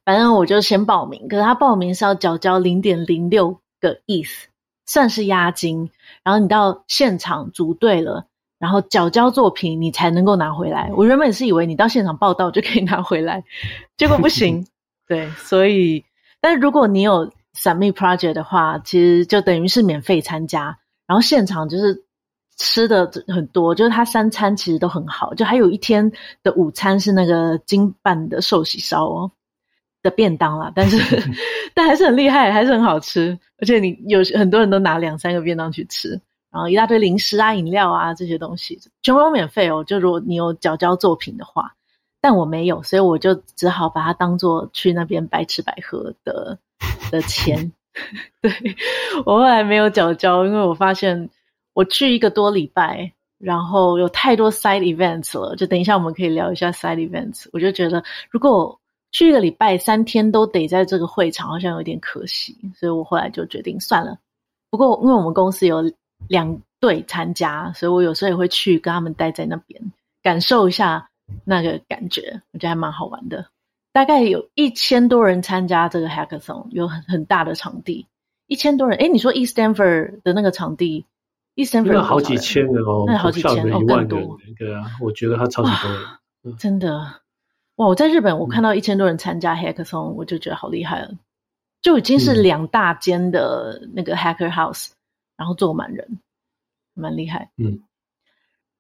[0.04, 1.28] 反正我就先报名。
[1.28, 4.44] 可是他报名是要缴交零点零六个 ETH，
[4.86, 5.90] 算是押金。
[6.22, 8.26] 然后你到现场组队了，
[8.58, 10.92] 然后缴交作品，你才能够拿回来。
[10.94, 13.44] 我原本是以为你到现场报到就可以拿回来，
[13.96, 14.66] 结果不行。
[15.08, 16.04] 对，所以，
[16.42, 20.78] 但是如果你有 submit project 的话，其实就等于是免费参加。
[21.06, 22.04] 然后现场就是。
[22.58, 29.32] 吃的很多，就是他三餐其实都很好，就还有一天的午餐是那个金办的寿喜烧哦
[30.02, 30.96] 的便当啦，但是
[31.74, 36.10] 但还是很厉害，还是很好吃，而且你有很多人都拿两三个便当去吃，
[36.52, 39.82] 然后一大堆零食啊、饮料啊这些东西，全部都免费哦。
[39.82, 41.74] 就如果你有交交作品的话，
[42.22, 46.58] 但我没有，所以我就只好把它当做去那边白吃白喝的
[47.12, 47.70] 的钱。
[48.40, 48.50] 对，
[49.26, 51.28] 我后来没有缴交，因为我发现。
[51.74, 55.56] 我去一个多礼拜，然后有太多 side events 了。
[55.56, 57.48] 就等一下我们可以聊一下 side events。
[57.50, 58.78] 我就觉得，如果
[59.10, 62.54] 去一个礼拜三天都得在这个会场，好像有点可惜。
[62.76, 64.18] 所以我后来就决定算了。
[64.68, 65.82] 不过因为我们公司有
[66.28, 69.80] 两队参加，所以我有时候也会去跟他们待在那边，
[70.22, 71.08] 感受一下
[71.44, 72.42] 那个感觉。
[72.52, 73.46] 我觉得还蛮好玩的。
[73.92, 78.06] 大概有一千多人参加这个 hackathon，有很很大的场地，
[78.46, 78.98] 一千多人。
[78.98, 81.06] 哎，你说 East Stanford 的那个场地？
[81.54, 84.38] 一生那好几千人哦，那好几千哦，更多。
[84.58, 86.00] 对啊，我觉得他超级多人。
[86.44, 86.98] 嗯、真的
[87.76, 87.86] 哇！
[87.86, 91.12] 我在日本，我看到一千多人参加 Hackathon，我就觉得好厉害了。
[91.82, 94.96] 就已经是两大间的那个 Hacker House，、嗯、
[95.36, 96.20] 然后坐满人，
[96.94, 97.50] 蛮厉害。
[97.58, 97.82] 嗯。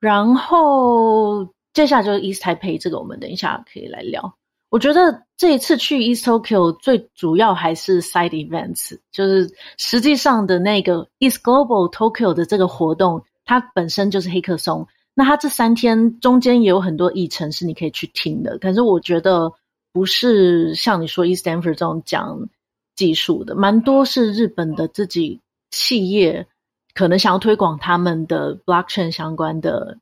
[0.00, 4.36] 然后接下来就是 East Taipei，这个我们等一下可以来聊。
[4.68, 14.88] 我觉得这一次去 East Tokyo 最主要还是 side events，就是实际上的那个 East Global Tokyo 的这个活动，它本身就是黑客松。
[15.14, 19.52] 那它这三天中间也有很多议程是你可以去听的，可是我觉得
[19.92, 22.48] 不是像你说 East Stanford 这种讲
[22.94, 26.46] 技术的，蛮多是日本的自己企业
[26.94, 29.98] 可能想要推广他们的 blockchain 相关的。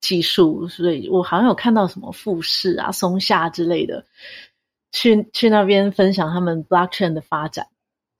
[0.00, 4.06] 技术，所以我好像有看到什么富士啊、松下之类的，
[4.92, 7.66] 去去那边分享他们 blockchain 的发展，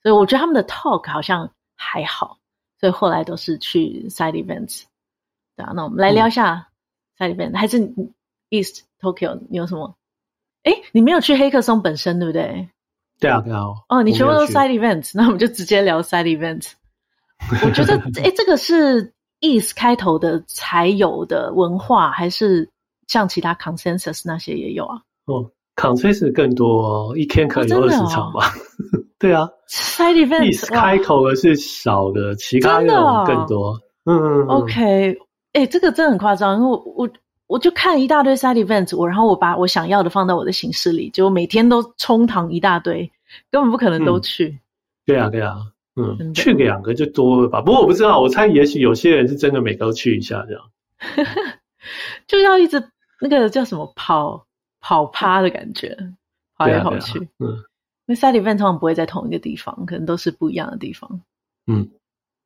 [0.02, 2.38] 所以我觉得他们的 talk 好像还好，
[2.78, 4.82] 所以后来都是去 side events。
[5.56, 6.68] 对啊，那我们来聊一下
[7.18, 7.78] side event，、嗯、还是
[8.50, 9.40] East Tokyo？
[9.48, 9.96] 你有什么？
[10.64, 12.68] 哎，你没有去黑客松本身，对不对？
[13.18, 13.62] 对啊，对啊。
[13.88, 16.72] 哦，你全部都 side events，那我们就直接聊 side events。
[17.64, 19.14] 我觉得，哎，这个是。
[19.40, 22.70] East 开头的才有的文化，还是
[23.08, 25.02] 像其他 Consensus 那些也有啊？
[25.26, 28.46] 哦，Consensus 更多哦，一天可以有二十场吧？
[28.46, 33.78] 哦、 对啊，Side Event East 开头的是少的，其他的更多。
[34.04, 35.12] 嗯，嗯，嗯，嗯，OK，
[35.52, 37.10] 哎、欸，这个真的很夸张，因为我我
[37.46, 43.10] 我就看一大堆 side events，我然后我把我想要的放到我的行事历，就每天都冲堂一大堆，
[43.50, 44.48] 根本不可能都去。
[44.48, 44.60] 嗯、
[45.06, 45.56] 对啊，对啊，
[46.18, 47.60] 嗯，去个两个就多了吧？
[47.60, 50.62] 不过我不知道，我猜也许有些人是真的每个都去一下这样，
[52.26, 52.82] 就要一直
[53.20, 54.46] 那个叫什么跑
[54.80, 55.96] 跑趴的感觉，
[56.56, 57.18] 跑来跑去。
[57.18, 57.46] 啊啊、嗯，
[58.06, 61.20] 因为 side event 通常不会在同一个地方，可能都是不一样的地方。
[61.66, 61.88] 嗯，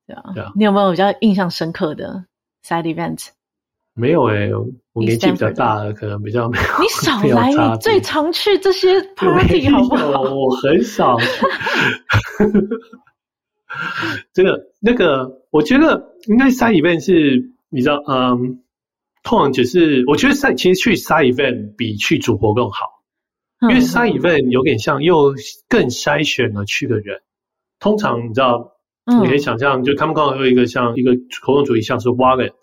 [0.07, 0.51] 对啊，对啊。
[0.55, 2.25] 你有没有比较印象深刻的
[2.63, 3.27] side event？
[3.97, 4.53] 没有哎、欸，
[4.91, 6.63] 我年纪比较大了，可能比较没有。
[6.81, 10.21] 你少来，你最常去这些 party 好不好？
[10.21, 11.25] 我很少去。
[14.33, 18.63] 这个那个，我觉得应该 side event 是，你知道，嗯，
[19.23, 22.87] 通常只是我觉得 side 其实去 side event 比去主活更好，
[23.61, 25.33] 因为 side event 有点像又
[25.67, 27.21] 更筛选了去的人。
[27.79, 28.73] 通常你知道，
[29.21, 31.11] 你可以想象，就他们刚好有一个像一个
[31.41, 32.53] 活动主题，像是 Wallet。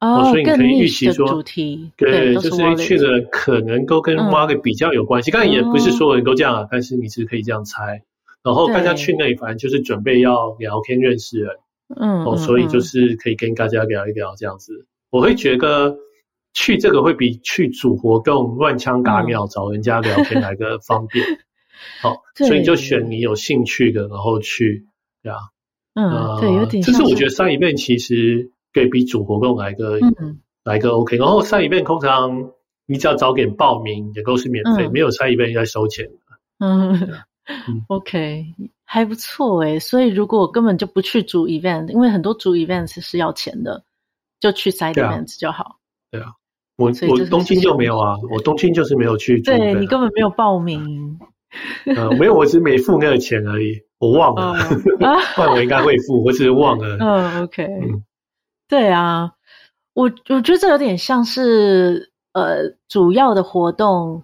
[0.00, 5.30] 哦，所以你可以预期说，主题对，就是去的可能都跟 Market 比较有关系。
[5.30, 8.02] 当然也不是所有人都这样啊，但是你是可以这样猜。
[8.42, 11.56] 然后大家去那里，反正就是准备要聊天认识人，
[11.96, 14.86] 嗯，哦，所以就是可以跟大家聊一聊这样子。
[15.10, 15.96] 我会觉得
[16.54, 21.24] 去这个会比去主活动乱枪打鸟找人家聊天来个方便。
[22.02, 24.86] 好，所以就选你有兴趣的，然后去，
[25.22, 25.38] 对啊，
[25.94, 26.82] 嗯，对，有点。
[26.82, 28.50] 这是我觉得上一遍其实。
[28.72, 32.52] 可以比主活动来个、嗯、来个 OK，然后 side event 通常
[32.86, 36.12] 你只要早点报名也都是免费，嗯、没有 side event 应该收钱的。
[36.60, 37.08] 嗯，嗯
[37.88, 38.46] OK，
[38.84, 43.84] 还不错诶，所以如果我根本就不去主 event，因为很多主 events 是要钱的，
[44.40, 45.78] 就去 side events 就好。
[46.10, 46.32] 对啊，
[46.76, 49.40] 我我东京就没有啊，我东京就是没有去。
[49.42, 51.18] 对，你根本没有报名。
[51.96, 54.54] 呃，没有，我只是没付那个钱而已，我忘了。
[55.34, 56.96] 不然我应该会付，我只是忘了。
[57.00, 57.64] 嗯，OK。
[57.64, 58.04] 嗯
[58.68, 59.32] 对啊，
[59.94, 64.22] 我我觉得这有点像是呃，主要的活动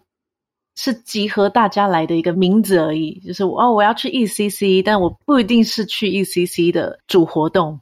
[0.76, 3.18] 是集合大家来的一个名字而已。
[3.20, 7.80] 就是哦，我要去 ECC，但我不一定是去 ECC 的主活动，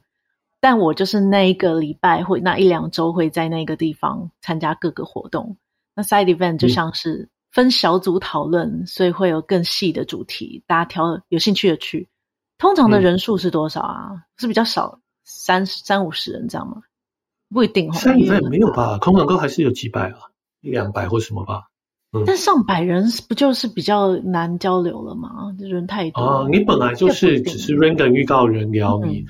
[0.59, 5.57] 但我就是那一个礼拜或那一两周会在那个地方参加各个活动。
[5.93, 12.09] 那 side event 就像是分小组讨论，嗯、所以会有更细的主题，大家挑有兴趣的去。
[12.57, 14.09] 通常的人数是多少啊？
[14.11, 14.99] 嗯、是比较少。
[15.23, 16.81] 三三五十人这样吗？
[17.49, 17.93] 不一定哦。
[17.93, 18.97] 三百没有吧？
[18.99, 20.17] 空港哥还是有几百啊，
[20.61, 21.67] 一两百或什么吧。
[22.15, 22.23] 嗯。
[22.25, 25.29] 但上百人不就是比较难交流了吗？
[25.59, 26.21] 人太多。
[26.21, 29.25] 啊，你本来就是只是 random 预告人聊你，嗯、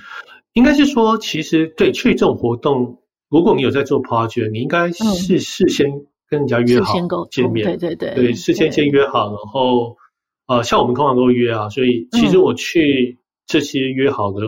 [0.54, 5.89] 应该是说，其实对去这种活动，如果你有在做 project，你应该是事先
[6.30, 6.93] 跟人家约好
[7.32, 7.65] 见面。
[7.65, 8.13] 对对对。
[8.13, 9.98] 对，事先先约好，然后
[10.48, 14.41] 呃，像我们通常都约啊，所以其实我去这些约好的。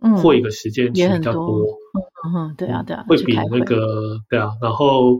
[0.00, 1.58] 嗯，会一个时间其实比较多，
[2.24, 5.18] 嗯哼，对啊，对啊，会比那个对啊，然后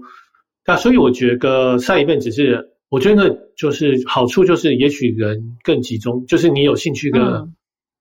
[0.68, 7.48] 啊，所以我觉得上一份只是，我觉得就是好处就是，也许人更集中，就是你有兴趣的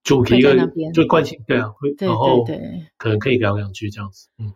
[0.03, 2.59] 主题的就关心，对啊，会，然后对，
[2.97, 4.51] 可能可以聊两句这样子，嗯，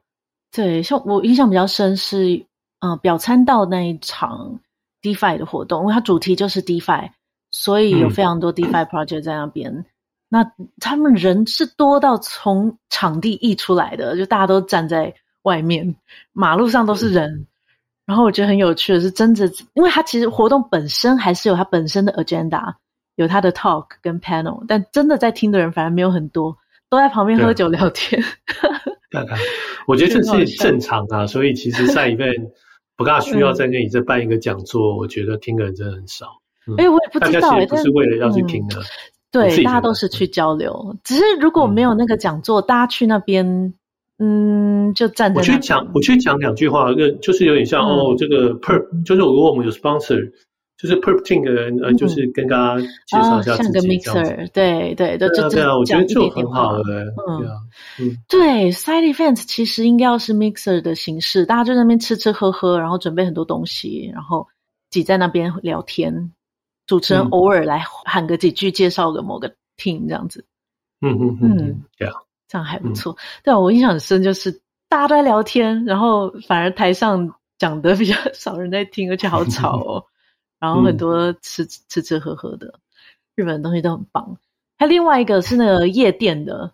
[0.51, 2.45] 对，像我印象比较深是，
[2.79, 4.59] 嗯，表参道那一场
[5.01, 7.11] DeFi 的活动，因为它主题就是 DeFi，
[7.49, 9.85] 所以有非常多 DeFi project 在那边。
[10.27, 15.95] 那他们人是多到从场地溢出来的，就大家都站在外面，
[16.33, 17.47] 马路上都是人。
[18.11, 22.73] 嗯、然后我觉得很有趣的是，真的，因为它其实活动本身还是有它本身的 agenda，
[23.15, 26.57] 有他的 talk 跟 panel，但真的在听的人反而没有很多，
[26.89, 28.21] 都在旁边喝酒聊天。
[29.11, 29.37] 看看，
[29.87, 32.29] 我觉得这是正常啊，所以其实在一遍
[32.97, 36.25] 不大需要在那里再办一个讲座，嗯、我觉得听的人真的很少。
[36.77, 38.81] 哎、我也不知道，大家其实不是为了要去听的。
[39.31, 40.95] 对，大家都是去交流。
[41.03, 43.73] 只是如果没有那个讲座，嗯、大家去那边，
[44.23, 45.39] 嗯，就站在那。
[45.39, 50.31] 我去讲，我去讲两句话，就就是有点像、嗯、哦，这个 perp，就是如果我们有 sponsor，
[50.77, 56.83] 就是 perp team 的人，呃，就是跟大家介绍一下自己、哦、像个 mixer，对对，就就这样，我觉得就很好了。
[57.27, 57.53] 嗯，对啊，
[57.99, 64.47] 嗯，对，side events 其实应该要是 mixer 的形式，大家就在那边吃吃喝喝，然后准备很多东西，然后
[64.89, 66.31] 挤在那边聊天。
[66.87, 70.45] 主持人偶尔来喊个几句，介绍个某个 team 这样子，
[70.99, 72.13] 嗯嗯嗯，对啊，
[72.51, 73.15] 这样还不错。
[73.45, 74.51] 对啊，我印象很深，就是
[74.89, 80.03] 大家都在聊天，然后反而台上讲的比较 少人在听，而且好吵哦。
[80.59, 82.73] 然后很多吃吃吃喝喝的，
[83.35, 84.37] 日本的东西都很棒。
[84.77, 86.73] 还有另外一个是那个夜店的，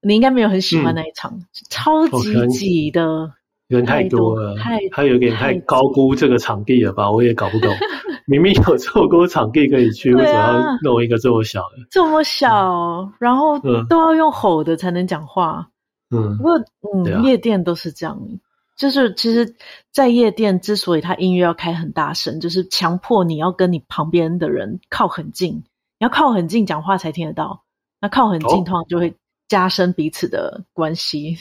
[0.00, 1.38] 你应该没有很喜欢那一场，
[1.68, 3.34] 超级挤的。
[3.68, 4.56] 人太多了，
[4.90, 7.10] 他有点太高估这个场地了吧？
[7.12, 7.70] 我也搞不懂，
[8.26, 11.86] 明明有这么多场地可以去，为什么要弄一个这么小的？
[11.90, 15.68] 这么小，然后都要用吼的才能讲话。
[16.10, 16.58] 嗯，不过
[17.04, 18.18] 嗯，夜店都是这样，
[18.78, 19.54] 就是其实，
[19.92, 25.56] 在夜店之所以他音乐要开很大声，就是强迫你要跟你旁边的人靠很近，
[25.98, 27.64] 你要靠很近讲话才听得到。
[28.00, 29.16] 那靠很近，通常就会
[29.48, 31.36] 加深彼此的关系。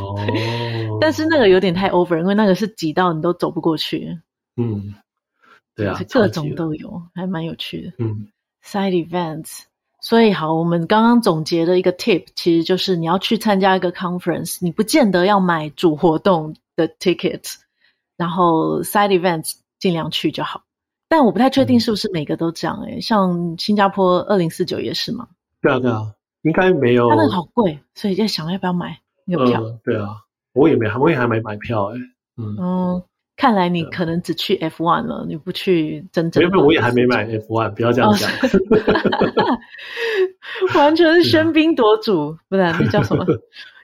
[0.00, 0.16] 哦，
[1.00, 4.18] 但是那个有点太 over，因为那个是挤到你都走不过去。
[4.56, 4.94] 嗯，
[5.74, 7.92] 对啊，各种都有，还蛮有趣的。
[7.98, 8.28] 嗯
[8.64, 9.62] ，side events。
[10.00, 17.54] 所以好，我们刚刚总结的一个 tip，其实就是你要去参加一个 conference，你不见得要买主活动的 ticket，
[18.16, 20.64] 然后 side events 尽量去就好。
[21.08, 25.28] 但我不太确定是不是每个都这样诶、欸嗯、像新加坡二零四九也是吗？
[25.60, 26.12] 对啊对啊，
[26.42, 27.08] 应该没有。
[27.08, 29.78] 它那个好贵，所以在想要不要买那个票、呃？
[29.84, 30.08] 对啊，
[30.52, 32.00] 我也没，我也还没买票哎、欸、
[32.38, 32.56] 嗯。
[32.58, 33.02] 嗯
[33.34, 36.50] 看来你可能只去 F one 了，你不去真正的。
[36.50, 38.30] 没有，我也还没买 F one，不要这样讲。
[40.76, 43.24] 完全是喧宾夺主，不然那叫什么？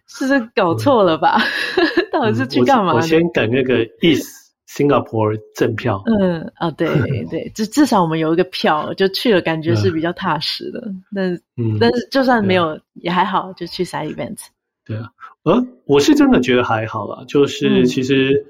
[0.07, 1.39] 是不是搞错了吧？
[2.13, 2.93] 到底是去干嘛？
[2.95, 4.38] 我先赶那个 East
[4.69, 6.03] Singapore 正票。
[6.07, 6.89] 嗯，啊，对
[7.31, 10.93] 对，至至少我们有一个票，就去了，感觉是比较踏实的。
[11.15, 11.43] 但是，
[11.81, 14.47] 但是就算没有也还好，就去 side events。
[14.85, 15.11] 对啊，
[15.45, 18.47] 呃，我是真的觉得还好啦，就是其实。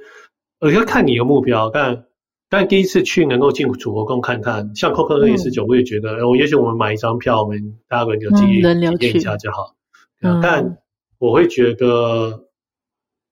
[0.61, 2.07] 我要看你的目标，但
[2.48, 9.76] 但第一次去能够进主活动看看，像 COCO 2019，我也觉得，我、嗯、也许我们买一张票，我们大家轮流体验一下就好。
[10.20, 10.78] 嗯、但
[11.18, 12.48] 我会觉得，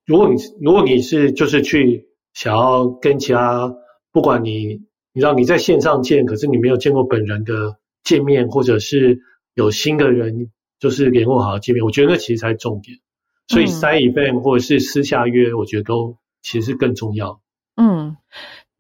[0.07, 3.75] 如果你如果你是就是去想要跟其他，
[4.13, 9.19] 不管你你知道你在线上见，可是你没有见过本人的见面，或者是
[9.55, 12.99] 有新的人就是联络好的见面，我觉得那其实才是重点。
[13.49, 16.17] 所以 side event 或者是私下约，我觉得都。
[16.43, 17.41] 其实更重要。
[17.75, 18.17] 嗯，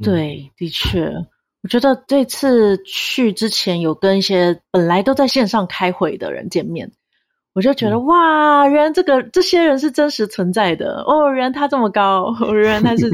[0.00, 1.10] 对，的确，
[1.64, 6.92] 我觉得这次去之前有跟一些本来都在线上开会的人见面，
[7.56, 13.10] 我就觉得、嗯、哇，原来这个这些人是真实存在的哦，原来他这么高，原来他是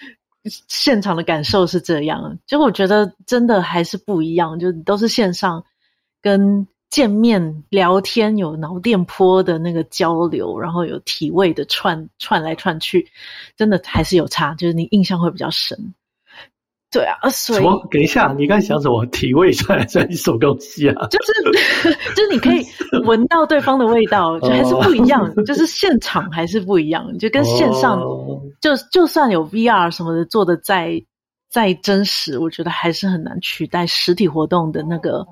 [0.68, 5.62] 现场的感受是这样，就我觉得真的还是不一样，就都是线上
[6.22, 6.66] 跟。
[6.90, 13.08] 见面聊天有脑电波的那个交流，然后有体味的串串来串去，
[13.56, 15.94] 真的还是有差，就是你印象会比较深。
[16.90, 17.86] 对啊，所以什么？
[17.90, 19.06] 等一下，你刚才想什么？
[19.06, 21.06] 体味出来串去什么东西啊？
[21.08, 22.64] 就是 就是你可以
[23.04, 25.32] 闻到对方的味道， 就还是不一样。
[25.46, 28.00] 就是现场还是不一样，就跟线上
[28.60, 31.02] 就就算有 VR 什么的做的再
[31.48, 35.26] 再真实，我觉得还是很难取代实体活动的那个。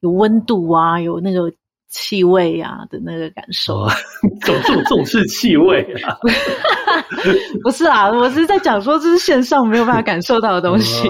[0.00, 1.52] 有温度啊，有那个
[1.92, 3.94] 气味啊的那个感受，啊，
[4.40, 6.16] 重重重视气味啊？
[7.62, 11.06] 不是啊，我是在讲说这是线上没有办法感受到的东西，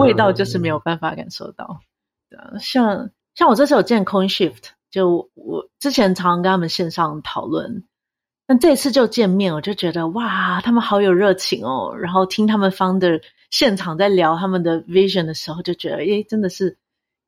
[0.00, 1.78] 味道就是没有办法感受到。
[2.60, 7.84] 像像我这次有见 CoinShift，就我之前常常跟他们线上讨论，
[8.48, 11.96] 但这次就见面，我就觉得哇，他们好有热情哦。
[11.96, 16.76] 然后听他们 Founder 现场在聊他们的 Vision 的时候，就觉得诶，真的是。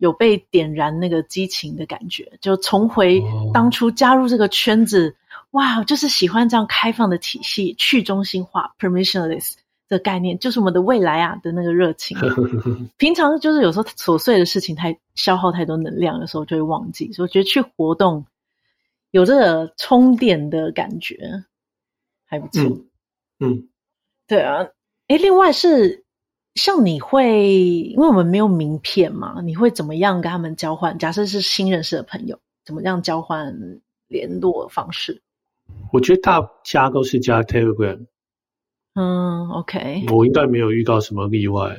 [0.01, 5.15] 有被点燃那个激情的感觉，就重回当初加入这个圈子，
[5.51, 9.57] 哦、哇，就是喜欢这样开放的体系、去中心化 （permissionless）
[9.91, 12.17] 的概念，就是我们的未来啊的那个热情。
[12.97, 17.13] 平常就是有时候琐碎的事情太消耗太多能量的时候，就会忘记。
[17.13, 18.25] 所以我觉得去活动
[19.11, 21.45] 有这个充电的感觉
[22.25, 22.63] 还不错。
[22.63, 23.69] 嗯，嗯
[24.27, 24.67] 对啊，
[25.09, 26.05] 诶，另外是。
[26.55, 30.99] 像你会，因为我们没有名片嘛，你会怎么样跟他们交换？
[30.99, 33.55] 假设是新认识的朋友，怎么样交换
[34.09, 35.23] 联络方式？
[35.93, 38.07] 我觉得大家都是加 Telegram。
[38.95, 40.07] 嗯，OK。
[40.13, 41.77] 我应该没有遇到什么例外。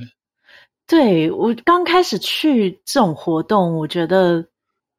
[0.88, 4.48] 对，我刚开始去这种活动，我觉得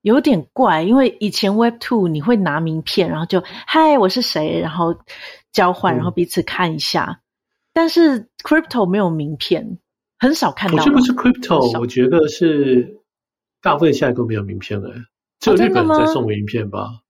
[0.03, 4.95] 有点怪，因为以前 Web Two 你会拿名片，然后就嗨，我是谁，然后
[5.51, 7.19] 交换，然后彼此看一下。
[7.19, 7.22] 嗯
[7.73, 9.79] 但是 crypto 没有名片，
[10.19, 10.77] 很少看到。
[10.77, 13.01] 我觉得不是 crypto，我觉得是
[13.61, 14.91] 大部分现在都没有名片了，
[15.41, 17.01] 只有日本在送名片吧。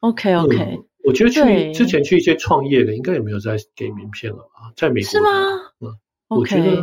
[0.00, 4.72] Oh, OK OK，、嗯、我觉得去之前去一些创业的，应该也没有在给名片了吧？
[4.76, 5.28] 在美国是吗？
[5.80, 5.94] 嗯
[6.28, 6.76] ，OK，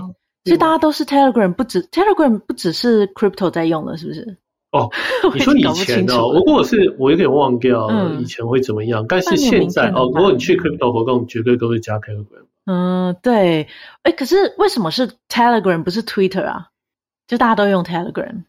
[0.46, 4.38] 所以大家都是 Telegram，不止 Telegram 不只是 crypto 在用了，是不是？
[4.72, 4.90] 哦，
[5.34, 7.90] 你说以 前哦，如果是我有点忘掉
[8.20, 12.46] 以前会怎么样，嗯、但是现在哦，如果你去 crypto 活动，绝对都是加 Telegram。
[12.66, 13.68] 嗯，对，
[14.04, 16.68] 哎，可是为什么是 Telegram 不是 Twitter 啊？
[17.28, 18.44] 就大家都用 Telegram。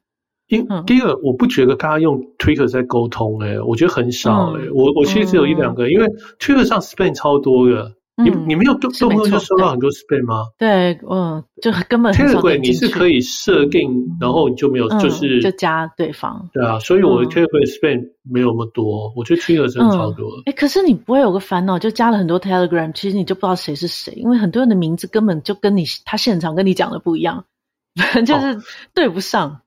[0.49, 6.07] 因第一个，我不觉得大家用 Twitter 在沟通，哎，我觉得很少，哎、嗯，我我其实只有一两个，嗯、因为
[6.41, 7.93] Twitter 上 spam 超多的，
[8.25, 10.47] 你你没有动动不动就收到很多 spam 吗？
[10.59, 16.51] 对，嗯，就根本 Telegram 你是可以设定，然后你就没有，就是就加对方。
[16.53, 20.27] 对啊，所以我的 Telegram spam 没有那么多，我觉得 Twitter 真的超多。
[20.47, 27.45] 哎，可是你不会有个烦恼，就加了很多 Telegram，其实你就不知道谁是谁，因为很多人的名字根本就跟你他现场跟你讲的不一样，
[28.27, 28.59] 就是
[28.95, 29.61] 对不上。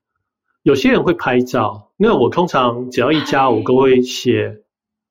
[0.62, 4.58] 有些人会拍照，因为我通常只要一加，我都会写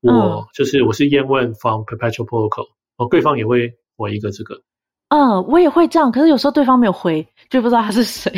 [0.00, 2.68] 我就是我是燕问 from Perpetual Protocol。
[3.04, 4.54] 哦，对方也会回一个这个，
[5.08, 8.32] 嗯，我也会这样，可是有时候对方没有回，就不知道他是谁。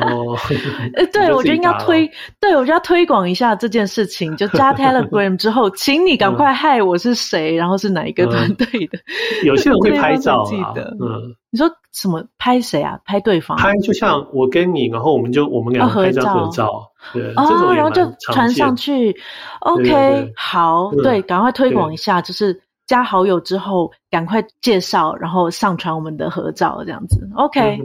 [0.00, 0.36] 哦，
[1.12, 2.08] 对，我觉得应该推，
[2.40, 8.98] 对我觉得要推广一下这件事情，就加 Telegram 之后， 请你赶快嗨，我是谁，然后是哪一个团队的。
[9.44, 12.96] 有些人会拍照啊， 嗯，你说什么拍谁啊？
[13.04, 13.58] 拍对方？
[13.58, 19.16] 拍就像我跟你，然后我们就我们俩拍张合照，对，哦，然后就传上去。
[19.60, 22.62] OK，好，对，赶快推广一下，就是。
[22.88, 27.78] 加好友之后，赶快介绍，然后上传我们的合照，这样子，OK。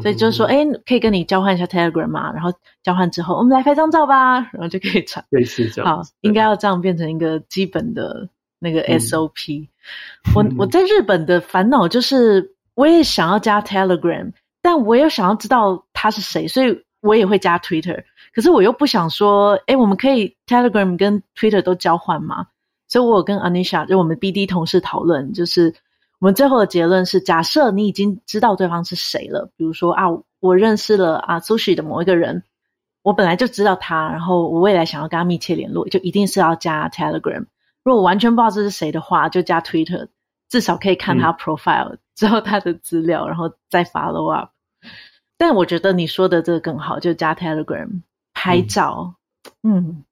[0.00, 2.32] 所以就是说，哎，可以跟你交换一下 Telegram 嘛？
[2.32, 2.52] 然后
[2.82, 5.22] 交换之后，我们来拍张照吧， 然后就可以传。
[5.30, 5.96] 类似这样。
[5.96, 8.28] 好，应该要这样变成一个基本的
[8.60, 9.66] 那个 SOP。
[10.36, 14.32] 我我在日本的烦恼就是，我也想要加 Telegram，
[14.62, 18.04] 但我又想要知道他是谁，所以我也会加 Twitter。
[18.32, 22.46] 可是我又不想说，哎，我们可以 Telegram 跟 Twitter 都交换吗？
[22.94, 25.74] 所以，我有跟 Anisha 就我们 BD 同事讨论，就是
[26.20, 30.04] 我们最后的结论是：假设你已经知道对方是谁了，比如说啊，
[30.38, 32.44] 我认识了啊 Sushi 的某一个人，
[33.02, 37.46] 我本来就知道他，然后我未来想要跟他密切联络，就一定是要加 Telegram。
[37.82, 40.06] 如果我完全不知道这是谁的话，就加 Twitter，
[40.48, 44.50] 至少可以看他 profile，知道他的资料，然后再 follow up。
[45.36, 49.16] 但我觉得你说的这个更好，就加 Telegram 拍照，
[49.64, 49.74] 嗯。
[49.74, 50.04] 嗯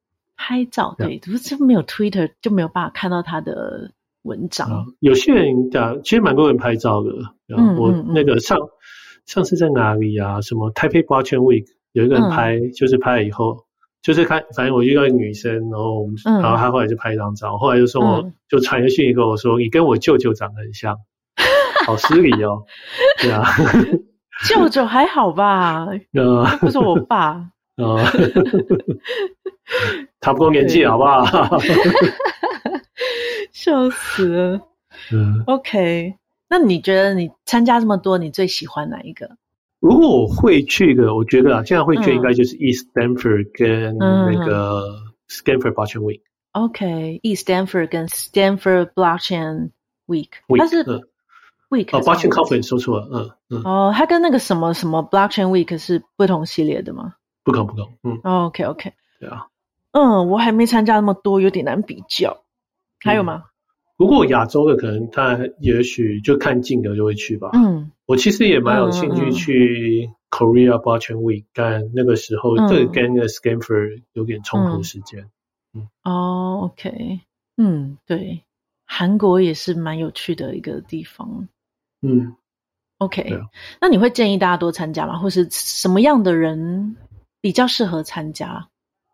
[0.42, 4.68] 拍照对，不是没有 Twitter 就没有办法看到他的文章。
[4.68, 7.12] 嗯、有些人讲，其实蛮多人拍照的。
[7.56, 8.68] 嗯，我那个上、嗯、
[9.24, 10.40] 上次在哪里啊？
[10.40, 13.64] 什么 Taipei Blockchain Week 有一个人拍，嗯、就是拍了以后，
[14.02, 20.96] 就是看，反正我遇到一个女生，然后、嗯、然后她后来就拍一张照，后来就说我、嗯、就传个讯息跟我说，你跟我舅舅长得很像，
[21.86, 22.64] 好失礼哦。
[23.20, 23.44] 对啊，
[24.48, 25.86] 舅舅还好吧？
[26.12, 27.48] 嗯， 不是我爸。
[27.78, 27.98] 哦，
[30.20, 31.58] 差不多年纪，好不好？
[33.52, 34.60] 笑死了。
[35.12, 36.14] 嗯，OK。
[36.48, 39.36] 那你觉得你参加这么多，你最喜欢哪一个？
[39.80, 44.96] 如果我会去的，我觉得啊，现在会去应该就是 East Stanford 跟那个
[45.28, 46.20] Stanford Blockchain Week。
[46.52, 49.70] OK，East Stanford 跟 Stanford Blockchain
[50.06, 50.84] Week，它是
[51.70, 53.08] Week 哦，Blockchain Conference 说错了，
[53.50, 53.62] 嗯嗯。
[53.64, 57.14] 哦，它跟那个什么什么 Blockchain Week 是不同系列的吗？
[57.42, 59.46] 不同不同，嗯，OK OK，对啊，
[59.92, 62.42] 嗯，我还没参加那么多，有点难比较。
[63.00, 63.44] 还有吗？
[63.44, 63.48] 嗯、
[63.96, 67.50] 不过亚洲的可能他也许就看近的就会去吧。
[67.52, 75.30] 嗯，我其实也蛮有兴趣去 Korea Blockchain Week，但那个时候这个跟那个 Stanford 有点冲突时间。
[75.74, 77.20] 嗯，哦，OK，
[77.56, 78.42] 嗯，对，
[78.86, 81.48] 韩国也是蛮有趣的一个地方。
[82.00, 82.34] 嗯
[82.98, 83.46] ，OK，啊、
[83.80, 85.18] 那你会建议大家多参加吗？
[85.18, 86.96] 或是什么样的人？
[87.40, 88.68] 比较适合参加，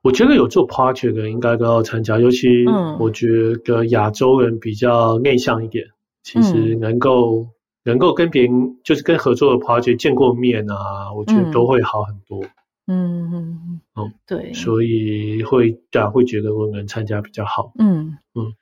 [0.09, 2.64] 我觉得有做 project 的应该都要参加，尤其
[2.98, 3.26] 我觉
[3.62, 5.92] 得亚洲人比较内向一点，嗯、
[6.22, 7.48] 其实能够、嗯、
[7.84, 12.42] 能够跟别人就是跟合作的 project 见过面啊，我觉得都会好很多。
[12.86, 17.70] 嗯嗯嗯，对，所以会大家会觉得我能参加比较好。
[17.78, 18.16] 嗯。
[18.34, 18.54] 嗯，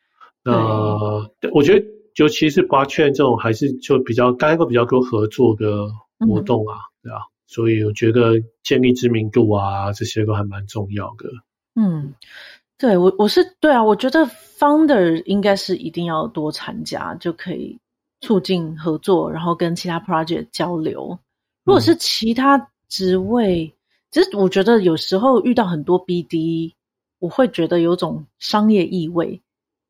[0.43, 1.87] 那我觉得
[2.17, 5.87] 尤其是 blockchain 这种还是就比较刚一个比较多合作的
[6.29, 7.21] 活动啊，嗯、对啊。
[7.47, 11.31] 所以我觉得建立知名度啊，这些都还蛮重要的。
[11.75, 12.15] 嗯，
[12.79, 14.27] 对，我我是对啊，我觉得
[14.59, 17.79] founder 应该是一定要多参加，就可以
[18.21, 21.19] 促进合作，然后跟其他 project 交流。
[21.65, 23.73] 如果是其他职位，嗯、
[24.11, 26.73] 其实我觉得有时候遇到很多 BD，
[27.19, 29.41] 我会觉得有种商业意味，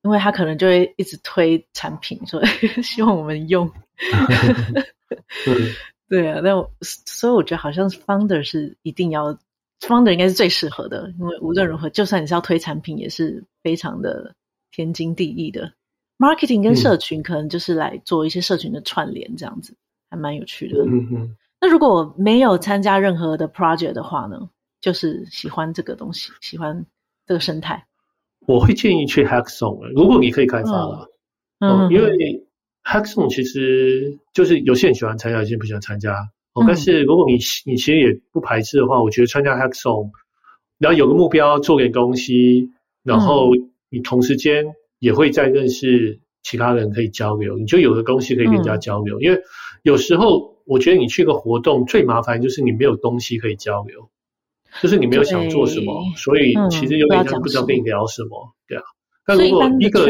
[0.02, 2.44] 因为他可能就会一直推产品，说
[2.82, 3.70] 希望我们用。
[6.08, 9.36] 嗯对啊，那我所以我觉得好像是 founder 是一定要
[9.80, 14.34] founder 应该是最适合的，因为无论如何，就算你是要推产品，也是非常的
[14.70, 15.72] 天经地义的。
[16.18, 19.76] marketing 跟社群可能就是来做一些社群的串联，这样子、嗯、
[20.10, 20.84] 还蛮有趣的。
[20.84, 21.36] 嗯哼。
[21.60, 24.48] 那如果没有参加任何的 project 的话呢？
[24.80, 26.86] 就是喜欢这个东西，喜欢
[27.26, 27.84] 这个生态，
[28.46, 29.92] 我会建议去 Hackathon。
[29.94, 31.10] 如果你可以开发了，
[31.58, 32.45] 嗯，嗯，因为。
[32.86, 36.12] Hackathon 其实就是有些人喜欢参加，有些人不喜欢参加。
[36.54, 37.34] 哦，但是如果你
[37.64, 40.10] 你其实也不排斥的话，我觉得参加 Hackathon，
[40.78, 42.70] 然后有个目标做点东西，
[43.02, 43.50] 然后
[43.90, 44.64] 你同时间
[45.00, 49.18] 也会再认识其他人可以交流，你就有的东西可以跟人家交流。
[49.18, 49.40] 嗯、因为
[49.82, 54.08] 有时候我觉得你去个活动最麻烦就是你没有东西可以交流，
[54.80, 58.84] 就是你没有想做什么，所以其实有点像不知道跟你聊什么，嗯、对啊。
[59.26, 60.08] 但如果一个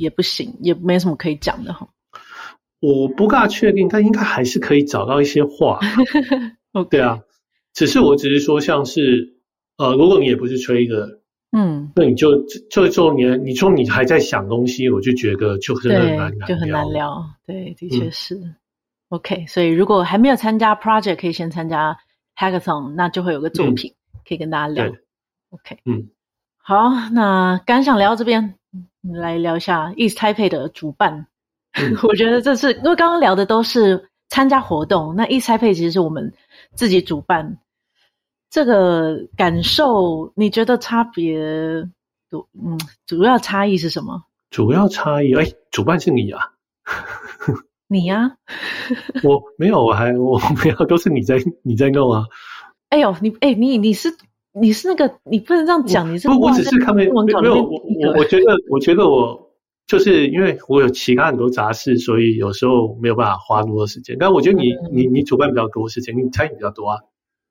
[0.00, 1.88] 也不行，也没什么可以讲的哈。
[2.80, 5.80] 我不大确定，但应该还是可以找到一些话。
[6.72, 6.88] Okay.
[6.90, 7.20] 对啊，
[7.72, 9.38] 只是我只是说，像是
[9.78, 11.20] 呃，如果你也不是 trader。
[11.56, 17.24] 嗯，那你就就就你你说你还在想东西，我就觉得就很难聊，就很难聊。
[17.46, 18.34] 对，的确是。
[18.34, 18.54] 嗯、
[19.08, 21.96] OK，所以如果还没有参加 project，可以先参加
[22.36, 24.84] hackathon，那就会有个作品、嗯、可以跟大家聊。
[25.48, 26.10] OK，嗯，
[26.58, 28.54] 好，那刚想聊到这边，
[29.00, 31.28] 来聊一下 East Taipei 的主办。
[31.80, 36.32] 嗯、 我觉得这是因为刚刚聊的都是参加活动，那 East Taipei 其实是我们
[36.74, 37.58] 自己主办。
[38.48, 41.36] 这个感受，你觉得差别
[42.30, 44.22] 主嗯，主要差异是什么？
[44.50, 46.52] 主要差异，哎，主办是你啊，
[47.88, 48.32] 你呀、 啊？
[49.24, 52.24] 我没有，我还我没有，都是你在你在弄啊。
[52.88, 54.16] 哎呦，你哎你你是
[54.52, 59.45] 你是那个，你不能这样讲，你是不，我只是看没没有我我我觉得我觉得我
[59.86, 64.16] 就是因为我有其他很多杂事，所以有时候没有办法花那么多时间。
[64.18, 66.98] 但我觉得你、嗯、你你主办比较多时间，你参与比较多啊。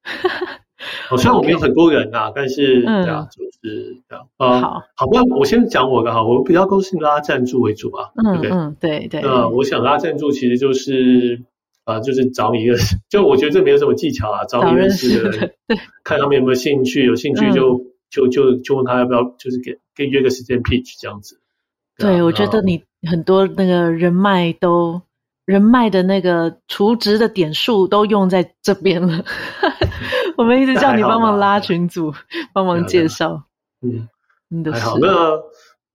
[1.07, 4.27] 好像我们有很多人啊但是对啊，就是这样。
[4.37, 8.51] 啊，好，好，那我先讲我的哈，我比较都是拉赞助为主啊，嗯、对不对？
[8.51, 9.21] 嗯，对对。
[9.21, 11.41] 那我想拉赞助其实就是
[11.85, 12.75] 啊，就是找你一个，
[13.09, 21.39] 就我觉得这没有什么技巧啊，找你认识的人， 对，看他们有没有兴趣，有兴趣就、嗯、就就就问他要不要，就是给给约个时间 pitch 这样子。
[21.97, 25.01] 对，我觉得你很多那个人脉都。
[25.45, 29.23] 人脉的那个储值的点数都用在这边了，
[30.37, 32.11] 我们一直叫你帮忙拉群组，
[32.51, 33.43] 帮忙介绍。
[33.83, 34.09] 嗯，
[34.73, 34.97] 还好。
[34.97, 35.39] 那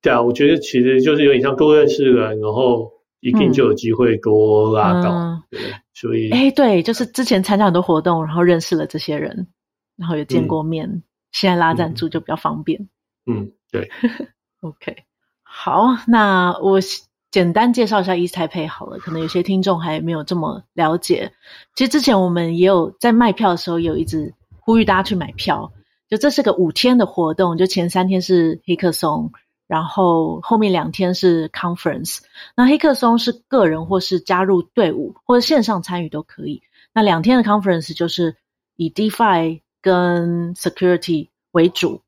[0.00, 5.10] 对啊，我觉得其实就是有点像多认识人，然后一定就有机会多拉到。
[5.10, 5.60] 嗯、对，
[5.94, 9.48] 所以哎，对，就是之前参加很多活动，然后认识了这些人，
[9.96, 12.88] 然后也见过面，嗯、现在拉赞助就比较方便。
[13.26, 13.90] 嗯，对。
[14.62, 14.96] OK，
[15.52, 16.78] 好，那我。
[17.32, 21.32] 简单介绍一下 East Taipei 好了，可能有些听众还没有这么了解。
[21.76, 25.70] 其实之前我们也有在卖票的时候，有一直呼吁大家去买票。
[26.08, 29.30] 就这是个五天的活动，就前三天是黑客松，
[29.68, 32.18] 然后后面两天是 conference。
[32.56, 36.62] 那黑客松是个人或是加入队伍或者线上参与都可以。
[36.92, 38.34] 那两天的 conference 就是
[38.74, 42.02] 以 DeFi 跟 security 为主。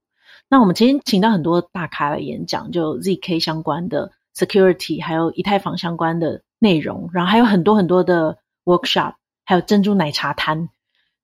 [0.52, 4.12] 那我们今天请到很多大咖来演讲，就 ZK 相关的。
[4.36, 8.36] security 还有以太坊相关的内容，然后还有很多很多的
[8.66, 9.14] workshop，
[9.46, 10.68] 还有珍珠奶茶摊，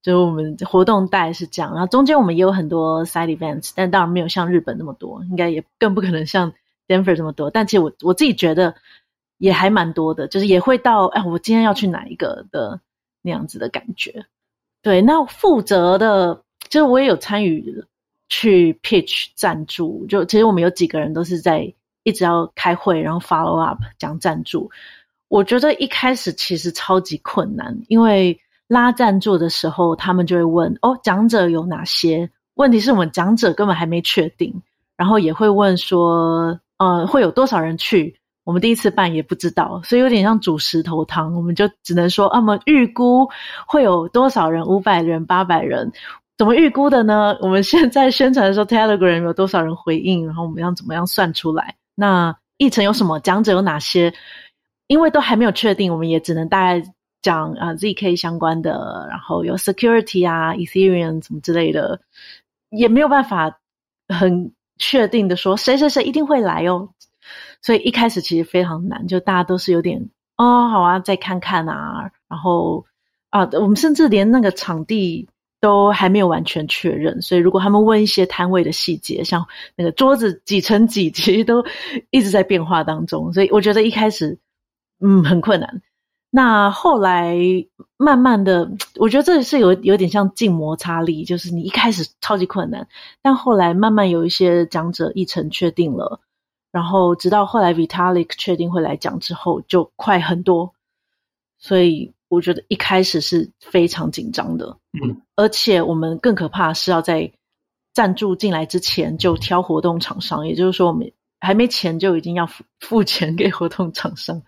[0.01, 1.73] 就是我们活动大概是这样。
[1.73, 6.55] 然后中间我们也有很多 side events，但当然没有像日本那么多，应该也更不可能像
[6.87, 7.51] Denver 这么多。
[7.51, 8.77] 但其实我我自己觉得
[9.37, 12.81] 也还蛮多的，就是也会到哎，我今天要去哪一个的
[13.21, 14.25] 那样子的感觉。
[14.81, 17.85] 对，那负责的，就是我也有参与
[18.29, 21.75] 去 pitch 赞助，就其实我们有几个人都是在。
[22.05, 24.71] 一直要开会，然后 follow up 讲赞助。
[25.29, 34.63] 我觉得一开始其实超级困难，因为拉赞助的时候，他们就会问：“哦，讲者有哪些？”问题是我们讲者根本还没确定，
[34.97, 41.35] 然后也会问说：“呃，会有多少人去？”我们第一次办也不知道，所以有点像煮石头汤。
[41.35, 43.29] 我们就只能说：“啊，我们预估
[43.67, 44.65] 会有多少人？
[44.65, 45.93] 五百人、八百人？
[46.39, 50.25] 怎么预估的呢？”我们现在宣传的时候，Telegram 有多少人回应？
[50.25, 51.77] 然后我们要怎么样算出来？
[51.95, 53.19] 那议程有什么？
[53.21, 54.15] 讲者有哪些？
[54.87, 56.83] 因为都还没有确定，我们也只能大概
[57.21, 62.01] 讲啊，ZK 相关的，然后有 security 啊，Ethereum 什么之类的，
[62.71, 63.59] 也没有办法
[64.09, 66.89] 很确定的说谁谁谁一定会来哦。
[67.61, 72.87] 所以一开始其实非常难，就大家都是有点哦，好啊，再看看啊，然后
[73.31, 75.29] 啊，我们甚至连那个场地。
[75.61, 81.65] 都还没有完全确认，所以如果他们问一些摊位的细节，像那个桌子几乘几，其实都
[82.11, 84.39] 一直在变化当中，所以我觉得一开始
[85.01, 85.83] 嗯很困难。
[86.31, 87.37] 那后来
[87.97, 92.87] 慢慢的，我觉得这是有有点像静摩擦力，就是你一开始超级困难，
[93.21, 96.21] 但后来慢慢有一些讲者议程确定了，
[96.71, 100.73] 然后直到后来 Vitalik 确定会来讲之后，就快很多，
[101.59, 102.13] 所以。
[102.29, 107.33] 我觉得一开始是非常紧张的，嗯，而且我们更可怕是要在
[107.95, 111.11] 赞助进来之前就挑活动厂商，也就是说我们
[111.41, 114.43] 还没钱就已经要付付钱给活动厂商。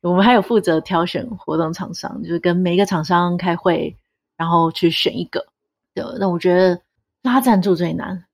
[0.00, 3.96] 我们还有负责挑选活动厂商，就是跟每一个厂商开会，
[4.36, 5.46] 然后去选一个。
[5.94, 6.80] 对，那我觉得
[7.22, 8.24] 拉赞助最难。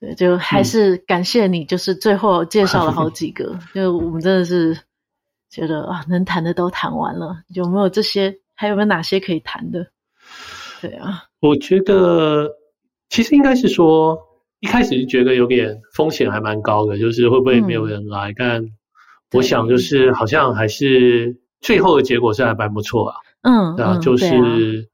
[0.00, 4.78] 对，就还是感谢你，就是最后介绍了好几个，嗯、 就我们真的是
[5.54, 8.34] 觉得啊，能谈的都谈完了，有没有这些？
[8.54, 9.86] 还有没有哪些可以谈的？
[10.80, 12.50] 对啊，我觉得
[13.08, 14.18] 其实应该是说，
[14.58, 18.32] 一开始就觉得有点风险还蛮高的，就是会不会没有人来？
[18.32, 18.64] 嗯、但
[19.32, 23.16] 我想就是好像还是最后的结果是还蛮不错啊。
[23.42, 24.88] 嗯，对啊，就是。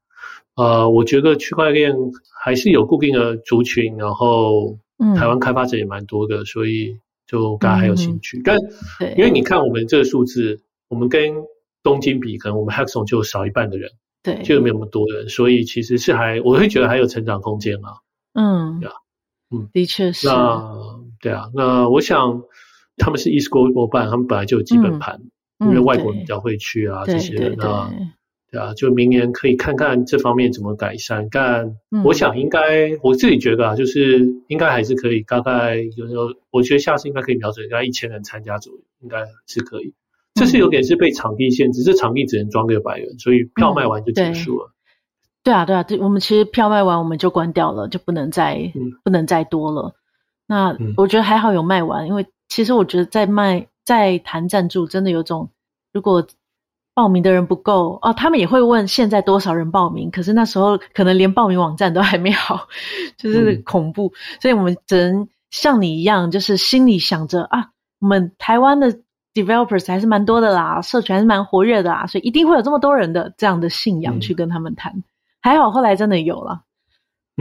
[0.57, 1.95] 呃，我觉得区块链
[2.43, 4.77] 还是有固定的族群，然后
[5.15, 6.99] 台湾开发者也蛮多的，嗯、所以
[7.31, 8.39] 就大家还有兴趣。
[8.39, 8.57] 嗯、但
[9.17, 11.33] 因为你看我们这个数字，我们跟
[11.81, 13.89] 东京比，可能我们 Hackathon 就少一半的人，
[14.21, 17.93] 对，就没有那么多人，所以其实是还我会觉得还有成长空间啊。
[18.33, 18.93] 嗯，对啊，
[19.49, 20.27] 嗯，的确是。
[20.27, 20.75] 那
[21.21, 22.43] 对啊，那我想
[22.97, 25.21] 他们是 e-School 办，他们本来就有基本盘，
[25.59, 27.89] 嗯、因为外国人比较会去啊，这些人啊。
[28.51, 31.25] 对啊，就明年可以看看这方面怎么改善。
[31.31, 31.73] 但
[32.03, 35.21] 我想应该，嗯、我自己觉得啊，就是应该还是可以。
[35.21, 39.93] 大概有时候，我觉得下次应该可以瞄准大概一千人参加左右，应该是可以。
[40.33, 44.67] 这是有点是被场地限制，这场地只能装六百人，所以票卖完就结束了。
[44.67, 44.75] 嗯、
[45.43, 49.95] 对，对啊，对啊，对，我们其实票卖完我们就关掉了，就不能再、嗯、不能再多了。
[50.45, 55.51] 那我觉得还好有卖完，因为其实我觉得在卖在谈赞助，真的有种
[55.93, 56.27] 如果。
[56.93, 62.67] 报名的人不够哦，他们也会问现在多少人报名，可是那时候可能连报名网站都还没好，
[63.17, 64.07] 就是恐怖。
[64.07, 67.69] 嗯、所以我们只能像你一样，就是心里想着啊，
[67.99, 68.99] 我们台湾的
[69.33, 74.91] developers 还是蛮多的啦，社群还是蛮活跃的啦，所以一定会有这么多人的这样的信仰去跟他们谈。
[74.93, 75.03] 嗯、
[75.41, 76.61] 还好后来真的有了，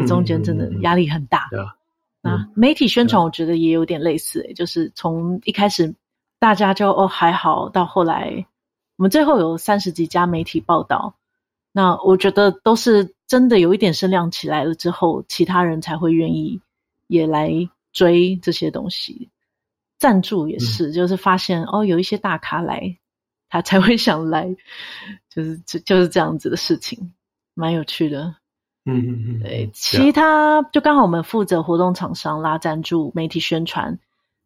[0.06, 1.48] 中间真的压力很大。
[1.50, 1.74] 对啊、
[2.22, 5.92] 嗯，那媒体宣传我觉得也有点类似、欸，就是从一开始
[6.38, 8.46] 大家就哦还好，到后来。
[9.00, 11.14] 我们最后有三十几家媒体报道，
[11.72, 16.60] 那我觉得都是真的有一点声量起来了之后，其他人才会愿意
[17.06, 17.50] 也来
[17.94, 19.30] 追这些东西。
[19.98, 22.98] 赞助也是，嗯、就是发现哦，有一些大咖来，
[23.48, 24.54] 他才会想来，
[25.30, 27.14] 就是就就是这样子的事情，
[27.54, 28.34] 蛮有趣的。
[28.84, 33.98] 嗯嗯嗯，对，其他就刚好我们负责活动厂商拉赞助、媒体宣传，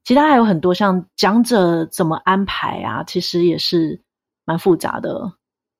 [0.05, 4.01] 其他还有很多像讲者怎么安排啊，其实也是。
[4.45, 5.33] 蛮复杂的，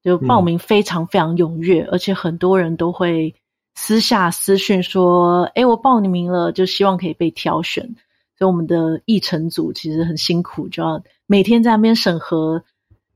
[0.03, 3.35] 就报名非常非常踊跃，嗯、而且很多人都会
[3.75, 7.95] 私下私讯说：“诶，我报你名了，就希望可以被挑选。”
[8.37, 12.65] 所以我们的议程组其实很辛苦，就要每天在那边审核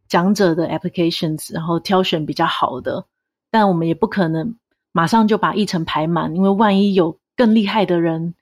[0.08, 3.04] 讲者的 applications，然后挑选比较好的。
[3.50, 4.54] 但我们也不可能
[4.92, 8.34] 马上就把议程排满，因为万一有更厉害的人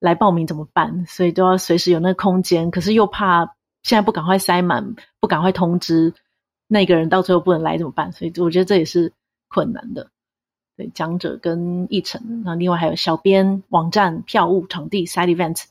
[0.00, 1.06] 来报名怎么办？
[1.06, 6.12] 所以都要随时有那个空间，可是又怕现在不赶快塞满，不赶快通知。
[6.68, 8.12] 那个人到最后不能来怎么办？
[8.12, 9.12] 所以我觉得这也是
[9.48, 10.10] 困难的。
[10.76, 15.64] 对，讲者跟议程，然后另外还有小编、网站、票务、场地、side event，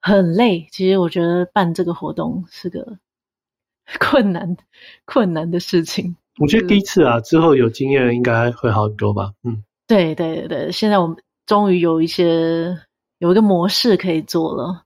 [0.00, 0.66] 很累。
[0.72, 2.98] 其实我觉得办这个活动是个
[4.00, 4.56] 困难、
[5.04, 6.16] 困难的事情。
[6.40, 9.32] 我觉得第一次啊，之后有经验应该会好很多吧。
[9.44, 12.78] 嗯，对对对对，现在我们终于有一些
[13.18, 14.82] 有一个模式可以做了。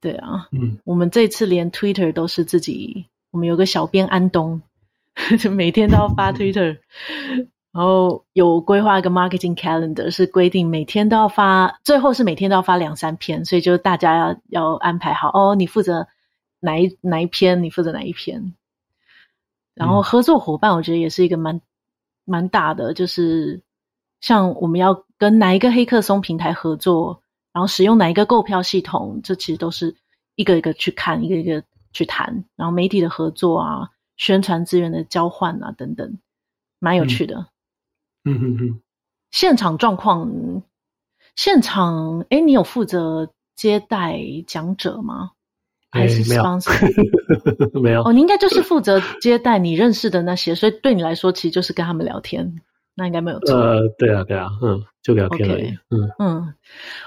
[0.00, 3.06] 对啊，嗯，我们这次连 Twitter 都是自己。
[3.34, 4.62] 我们有个小编安东，
[5.40, 6.78] 就每天都要发 Twitter，
[7.72, 16.06] 然后有规划一个 marketing calendar，是规定每天都要发，最后是每天都要发两三篇，所以就大家要要安排好哦，你负责
[16.60, 18.54] 哪一哪一篇，你负责哪一篇。
[19.74, 21.60] 然后合作伙伴，我觉得也是一个蛮
[22.24, 23.64] 蛮大的，就是
[24.20, 27.20] 像我们要跟哪一个黑客松平台合作，
[27.52, 29.96] 然后使用哪一个购票系统，这其实都是
[30.36, 31.64] 一个一个去看，一个一个。
[31.94, 33.88] 去谈，然后媒体的合作啊，
[34.18, 36.18] 宣传资源的交换啊，等等，
[36.78, 37.46] 蛮有趣的。
[38.24, 38.80] 嗯嗯嗯。
[39.30, 40.30] 现场状况，
[41.36, 45.30] 现场，哎，你有负责接待讲者吗？
[45.90, 46.72] 还是 sponsor？
[47.80, 48.02] 没有。
[48.04, 52.60] 哦，你应该就是负责接待你认识的那些，所以对你来说，其实就是跟他们聊天，
[52.94, 53.56] 那应该没有错。
[53.56, 55.70] 呃，对啊，对啊，嗯，就聊天而已。
[55.70, 56.54] Okay, 嗯嗯，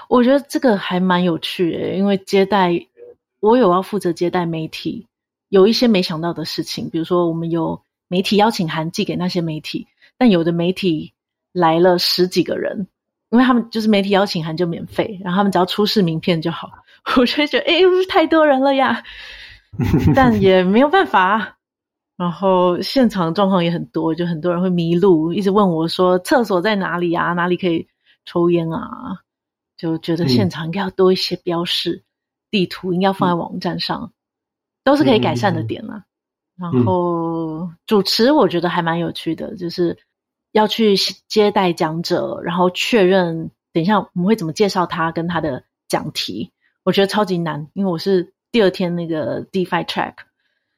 [0.08, 2.87] 我觉得这个还蛮有趣的，因为接待。
[3.40, 5.06] 我有要负责接待媒体，
[5.48, 9.86] 有一些没想到的事情，比如说我们有媒体邀请函寄给那些媒体，
[10.16, 11.12] 但有的媒体
[11.52, 12.88] 来了十几个人，
[13.30, 16.70] 因为他们就是媒体邀请函就免费，然后他们只要出示名片就好。
[17.16, 19.02] 我就觉得，哎，太多人了呀，
[20.14, 21.56] 但也没有办法。
[22.16, 27.32] 然后现场状况也很多，就很多人会迷路，一直问我说厕所在哪里啊？
[27.34, 27.86] 哪里可以
[28.24, 29.20] 抽烟啊？
[29.76, 32.02] 就觉得现场应该要多一些标示。
[32.02, 32.07] 嗯
[32.50, 34.12] 地图应该放在网站上，嗯、
[34.84, 36.04] 都是可以改善的点啦。
[36.60, 39.98] 嗯、然后主持我觉得还蛮有趣的，就是
[40.52, 40.96] 要去
[41.28, 46.50] 接待讲者，然后确认等一下我们会怎么介绍他跟他的讲题，
[46.82, 50.14] 我觉得超级难，因为我是第二天那个 DeFi Track，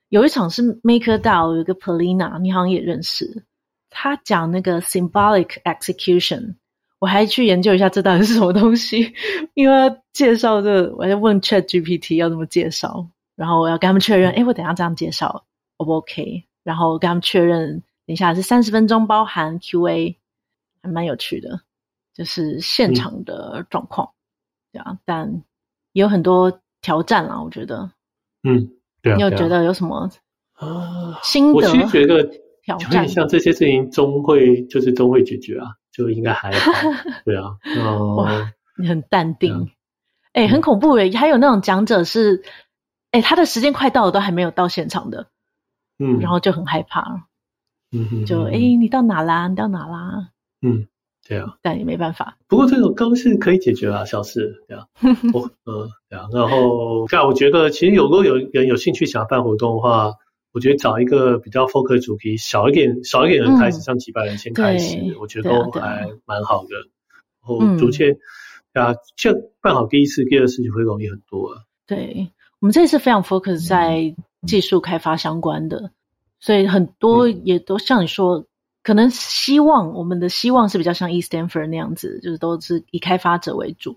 [0.08, 3.44] 有一场是 MakerDAO 有一个 Polina，你好像也认识，
[3.88, 6.56] 他讲那个 Symbolic Execution，
[7.00, 9.12] 我还去研究一下这到底是什么东西，
[9.54, 15.44] 因为要介绍这个，我还问 ChatGPT 要怎么介绍，然后我要跟他们确认，哎，我等一下这样介绍
[15.78, 16.44] O 不 OK？
[16.62, 20.14] 然后跟他们确认，等一下是三十分钟包含 QA，
[20.82, 21.60] 还蛮有趣的。
[22.12, 24.10] 就是现场的状况，
[24.72, 25.42] 这、嗯、样，但
[25.92, 27.40] 也有很多挑战啦。
[27.40, 27.90] 我觉得，
[28.42, 28.68] 嗯，
[29.00, 30.10] 对啊，你有觉得有什么
[30.54, 31.54] 啊心得？
[31.54, 32.22] 我其实觉得
[32.62, 35.68] 挑战，像这些事情终会就是终会解决啊，
[36.00, 36.72] 就应该还好。
[37.24, 39.70] 对啊， 哦、哇，你很淡定，
[40.32, 42.42] 哎、很恐怖哎、欸，还有那种讲者是，
[43.10, 45.26] 哎、欸，他的时间快到了，都还没有到现场的，
[45.98, 47.28] 嗯，然后就很害怕，
[47.92, 49.48] 嗯哼，就哎、欸，你到哪啦？
[49.48, 50.30] 你到哪啦？
[50.62, 50.86] 嗯。
[51.28, 52.38] 对啊，但也没办法。
[52.48, 54.64] 不过这种高是可以解决啊，小事。
[54.66, 54.86] 对啊，
[55.32, 56.26] 我嗯，对啊。
[56.32, 60.14] 然后，但我觉得其实有如果有人有兴趣想要办活动的话，
[60.52, 66.76] 我觉得找一个比较 focus 主题，少一点少一点人开始，像几百人先开始，嗯、我觉得都还蛮好的。
[67.42, 68.18] 然后逐渐，
[68.72, 71.64] 对啊，就办好第一次、第二次就会容易很多了。
[71.86, 72.30] 对，
[72.60, 74.14] 我们这次非常 focus 在
[74.46, 75.90] 技术开发相关的，嗯、
[76.40, 78.46] 所以很多也都像你说。
[78.82, 83.92] 可能希望我们的希望是比较像 eStanford 那样子，就是都是以开发者为主。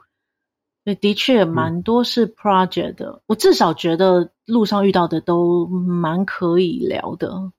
[0.84, 7.52] 所以的确蛮多是 project 的，嗯，我至少觉得路上遇到的都蛮可以聊的，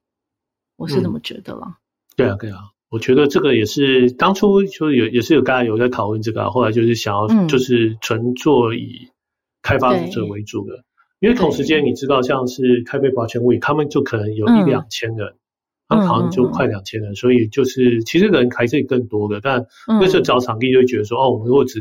[0.75, 1.67] 我是这么觉得啦。
[1.67, 1.79] 嗯，
[2.15, 2.57] 对啊，对啊，
[2.89, 9.09] 我觉得这个也是当初就有也是有刚才有在讨论这个，后来就是想要就是纯做以
[9.61, 10.83] 开发者为主的，
[11.19, 15.35] 因为同时间你知道像是开发 blockchain week，他们就可能有一两千人。
[15.87, 21.77] 他好像就快两千人，嗯，所以就是其实人还是更多的，但那时候找场地就会觉得说，嗯，哦，我们如果只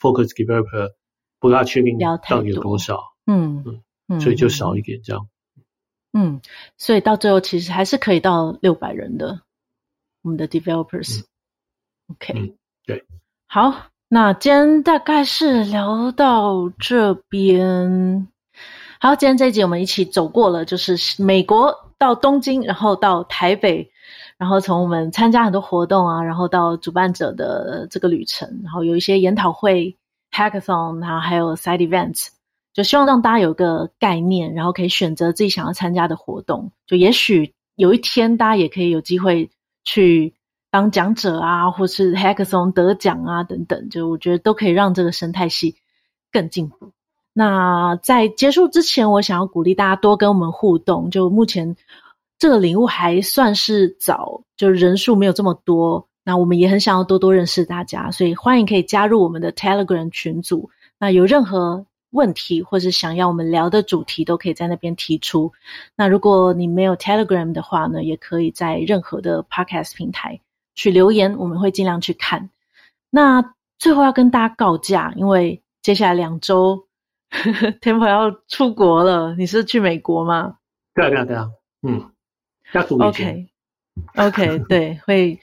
[0.00, 0.90] focus developer，
[1.38, 1.96] 不大确定
[2.28, 2.78] 到底有多。
[2.78, 3.62] 少，嗯。
[3.64, 3.80] 嗯，
[4.20, 5.28] 所以就少一点这样。
[6.12, 6.40] 嗯，
[6.76, 9.40] 所以到最后其实还是可以到六百人的，
[10.22, 11.24] 我们的 developers，嗯。
[12.12, 12.54] OK，嗯，
[12.86, 13.04] 对，
[13.46, 18.28] 好，那今天大概是聊到这边。
[19.00, 23.90] 好，今天这一集我们一起走过了，就是美国到东京，然后到台北，
[24.36, 29.96] 然后从我们参加很多活动啊，然后到主办者的这个旅程，然后有一些研讨会、
[30.30, 32.28] hackathon，然后还有 side events，
[32.74, 36.72] 就希望让大家有个概念，然后可以选择自己想要参加的活动。
[36.86, 39.48] 就也许有一天，大家也可以有机会
[39.84, 40.34] 去
[40.70, 45.76] 当讲者啊，或是 hackathon 得奖啊等等，就我觉得都可以让这个生态系
[46.32, 46.90] 更进步。
[47.32, 51.10] 那在结束之前，我想要鼓励大家多跟我们互动。
[51.10, 51.76] 就目前
[52.38, 56.08] 这个领悟还算是早，就人数没有这么多。
[56.24, 60.70] 那我们也很想要多多认识大家，所以欢迎可以加入我们的 Telegram 群组。
[60.98, 65.52] 那有任何问题或是想要我们聊的主题，都可以在那边提出。
[65.94, 70.40] 那如果你没有 Telegram 的话呢，也可以在任何的 Podcast 平台
[70.74, 72.48] 去留言，我们会尽量去看。
[73.10, 76.86] 那最后要跟大家告假，因为接下来两周。
[77.80, 80.58] Temple 要出国了，你是去美国吗？
[80.94, 81.50] 对啊，对啊，对啊，
[81.82, 82.12] 嗯，
[82.72, 83.06] 要出国。
[83.06, 85.40] OK，OK，对，会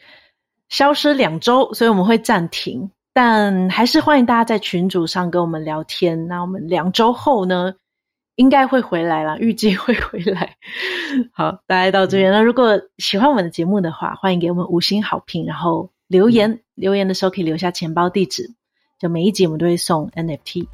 [0.70, 6.28] 消失两周，所以我们会暂停，但还是欢迎大家在群组上跟我们聊天。
[6.28, 7.74] 那我们两周后呢，
[8.36, 10.56] 应该会回来了，预计会回来。
[11.34, 12.32] 好，大家到这边。
[12.32, 12.34] 嗯。
[12.34, 16.52] 那如果喜欢我们的节目的话，欢迎给我们五星好评，然后留言。
[16.52, 16.60] 嗯。
[16.76, 18.50] 留言的时候可以留下钱包地址，
[18.98, 20.66] 就每一集我们都会送 NFT。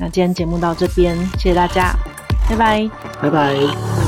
[0.00, 1.94] 那今天节目到这边，谢谢大家，
[2.48, 2.90] 拜拜，
[3.20, 4.01] 拜拜。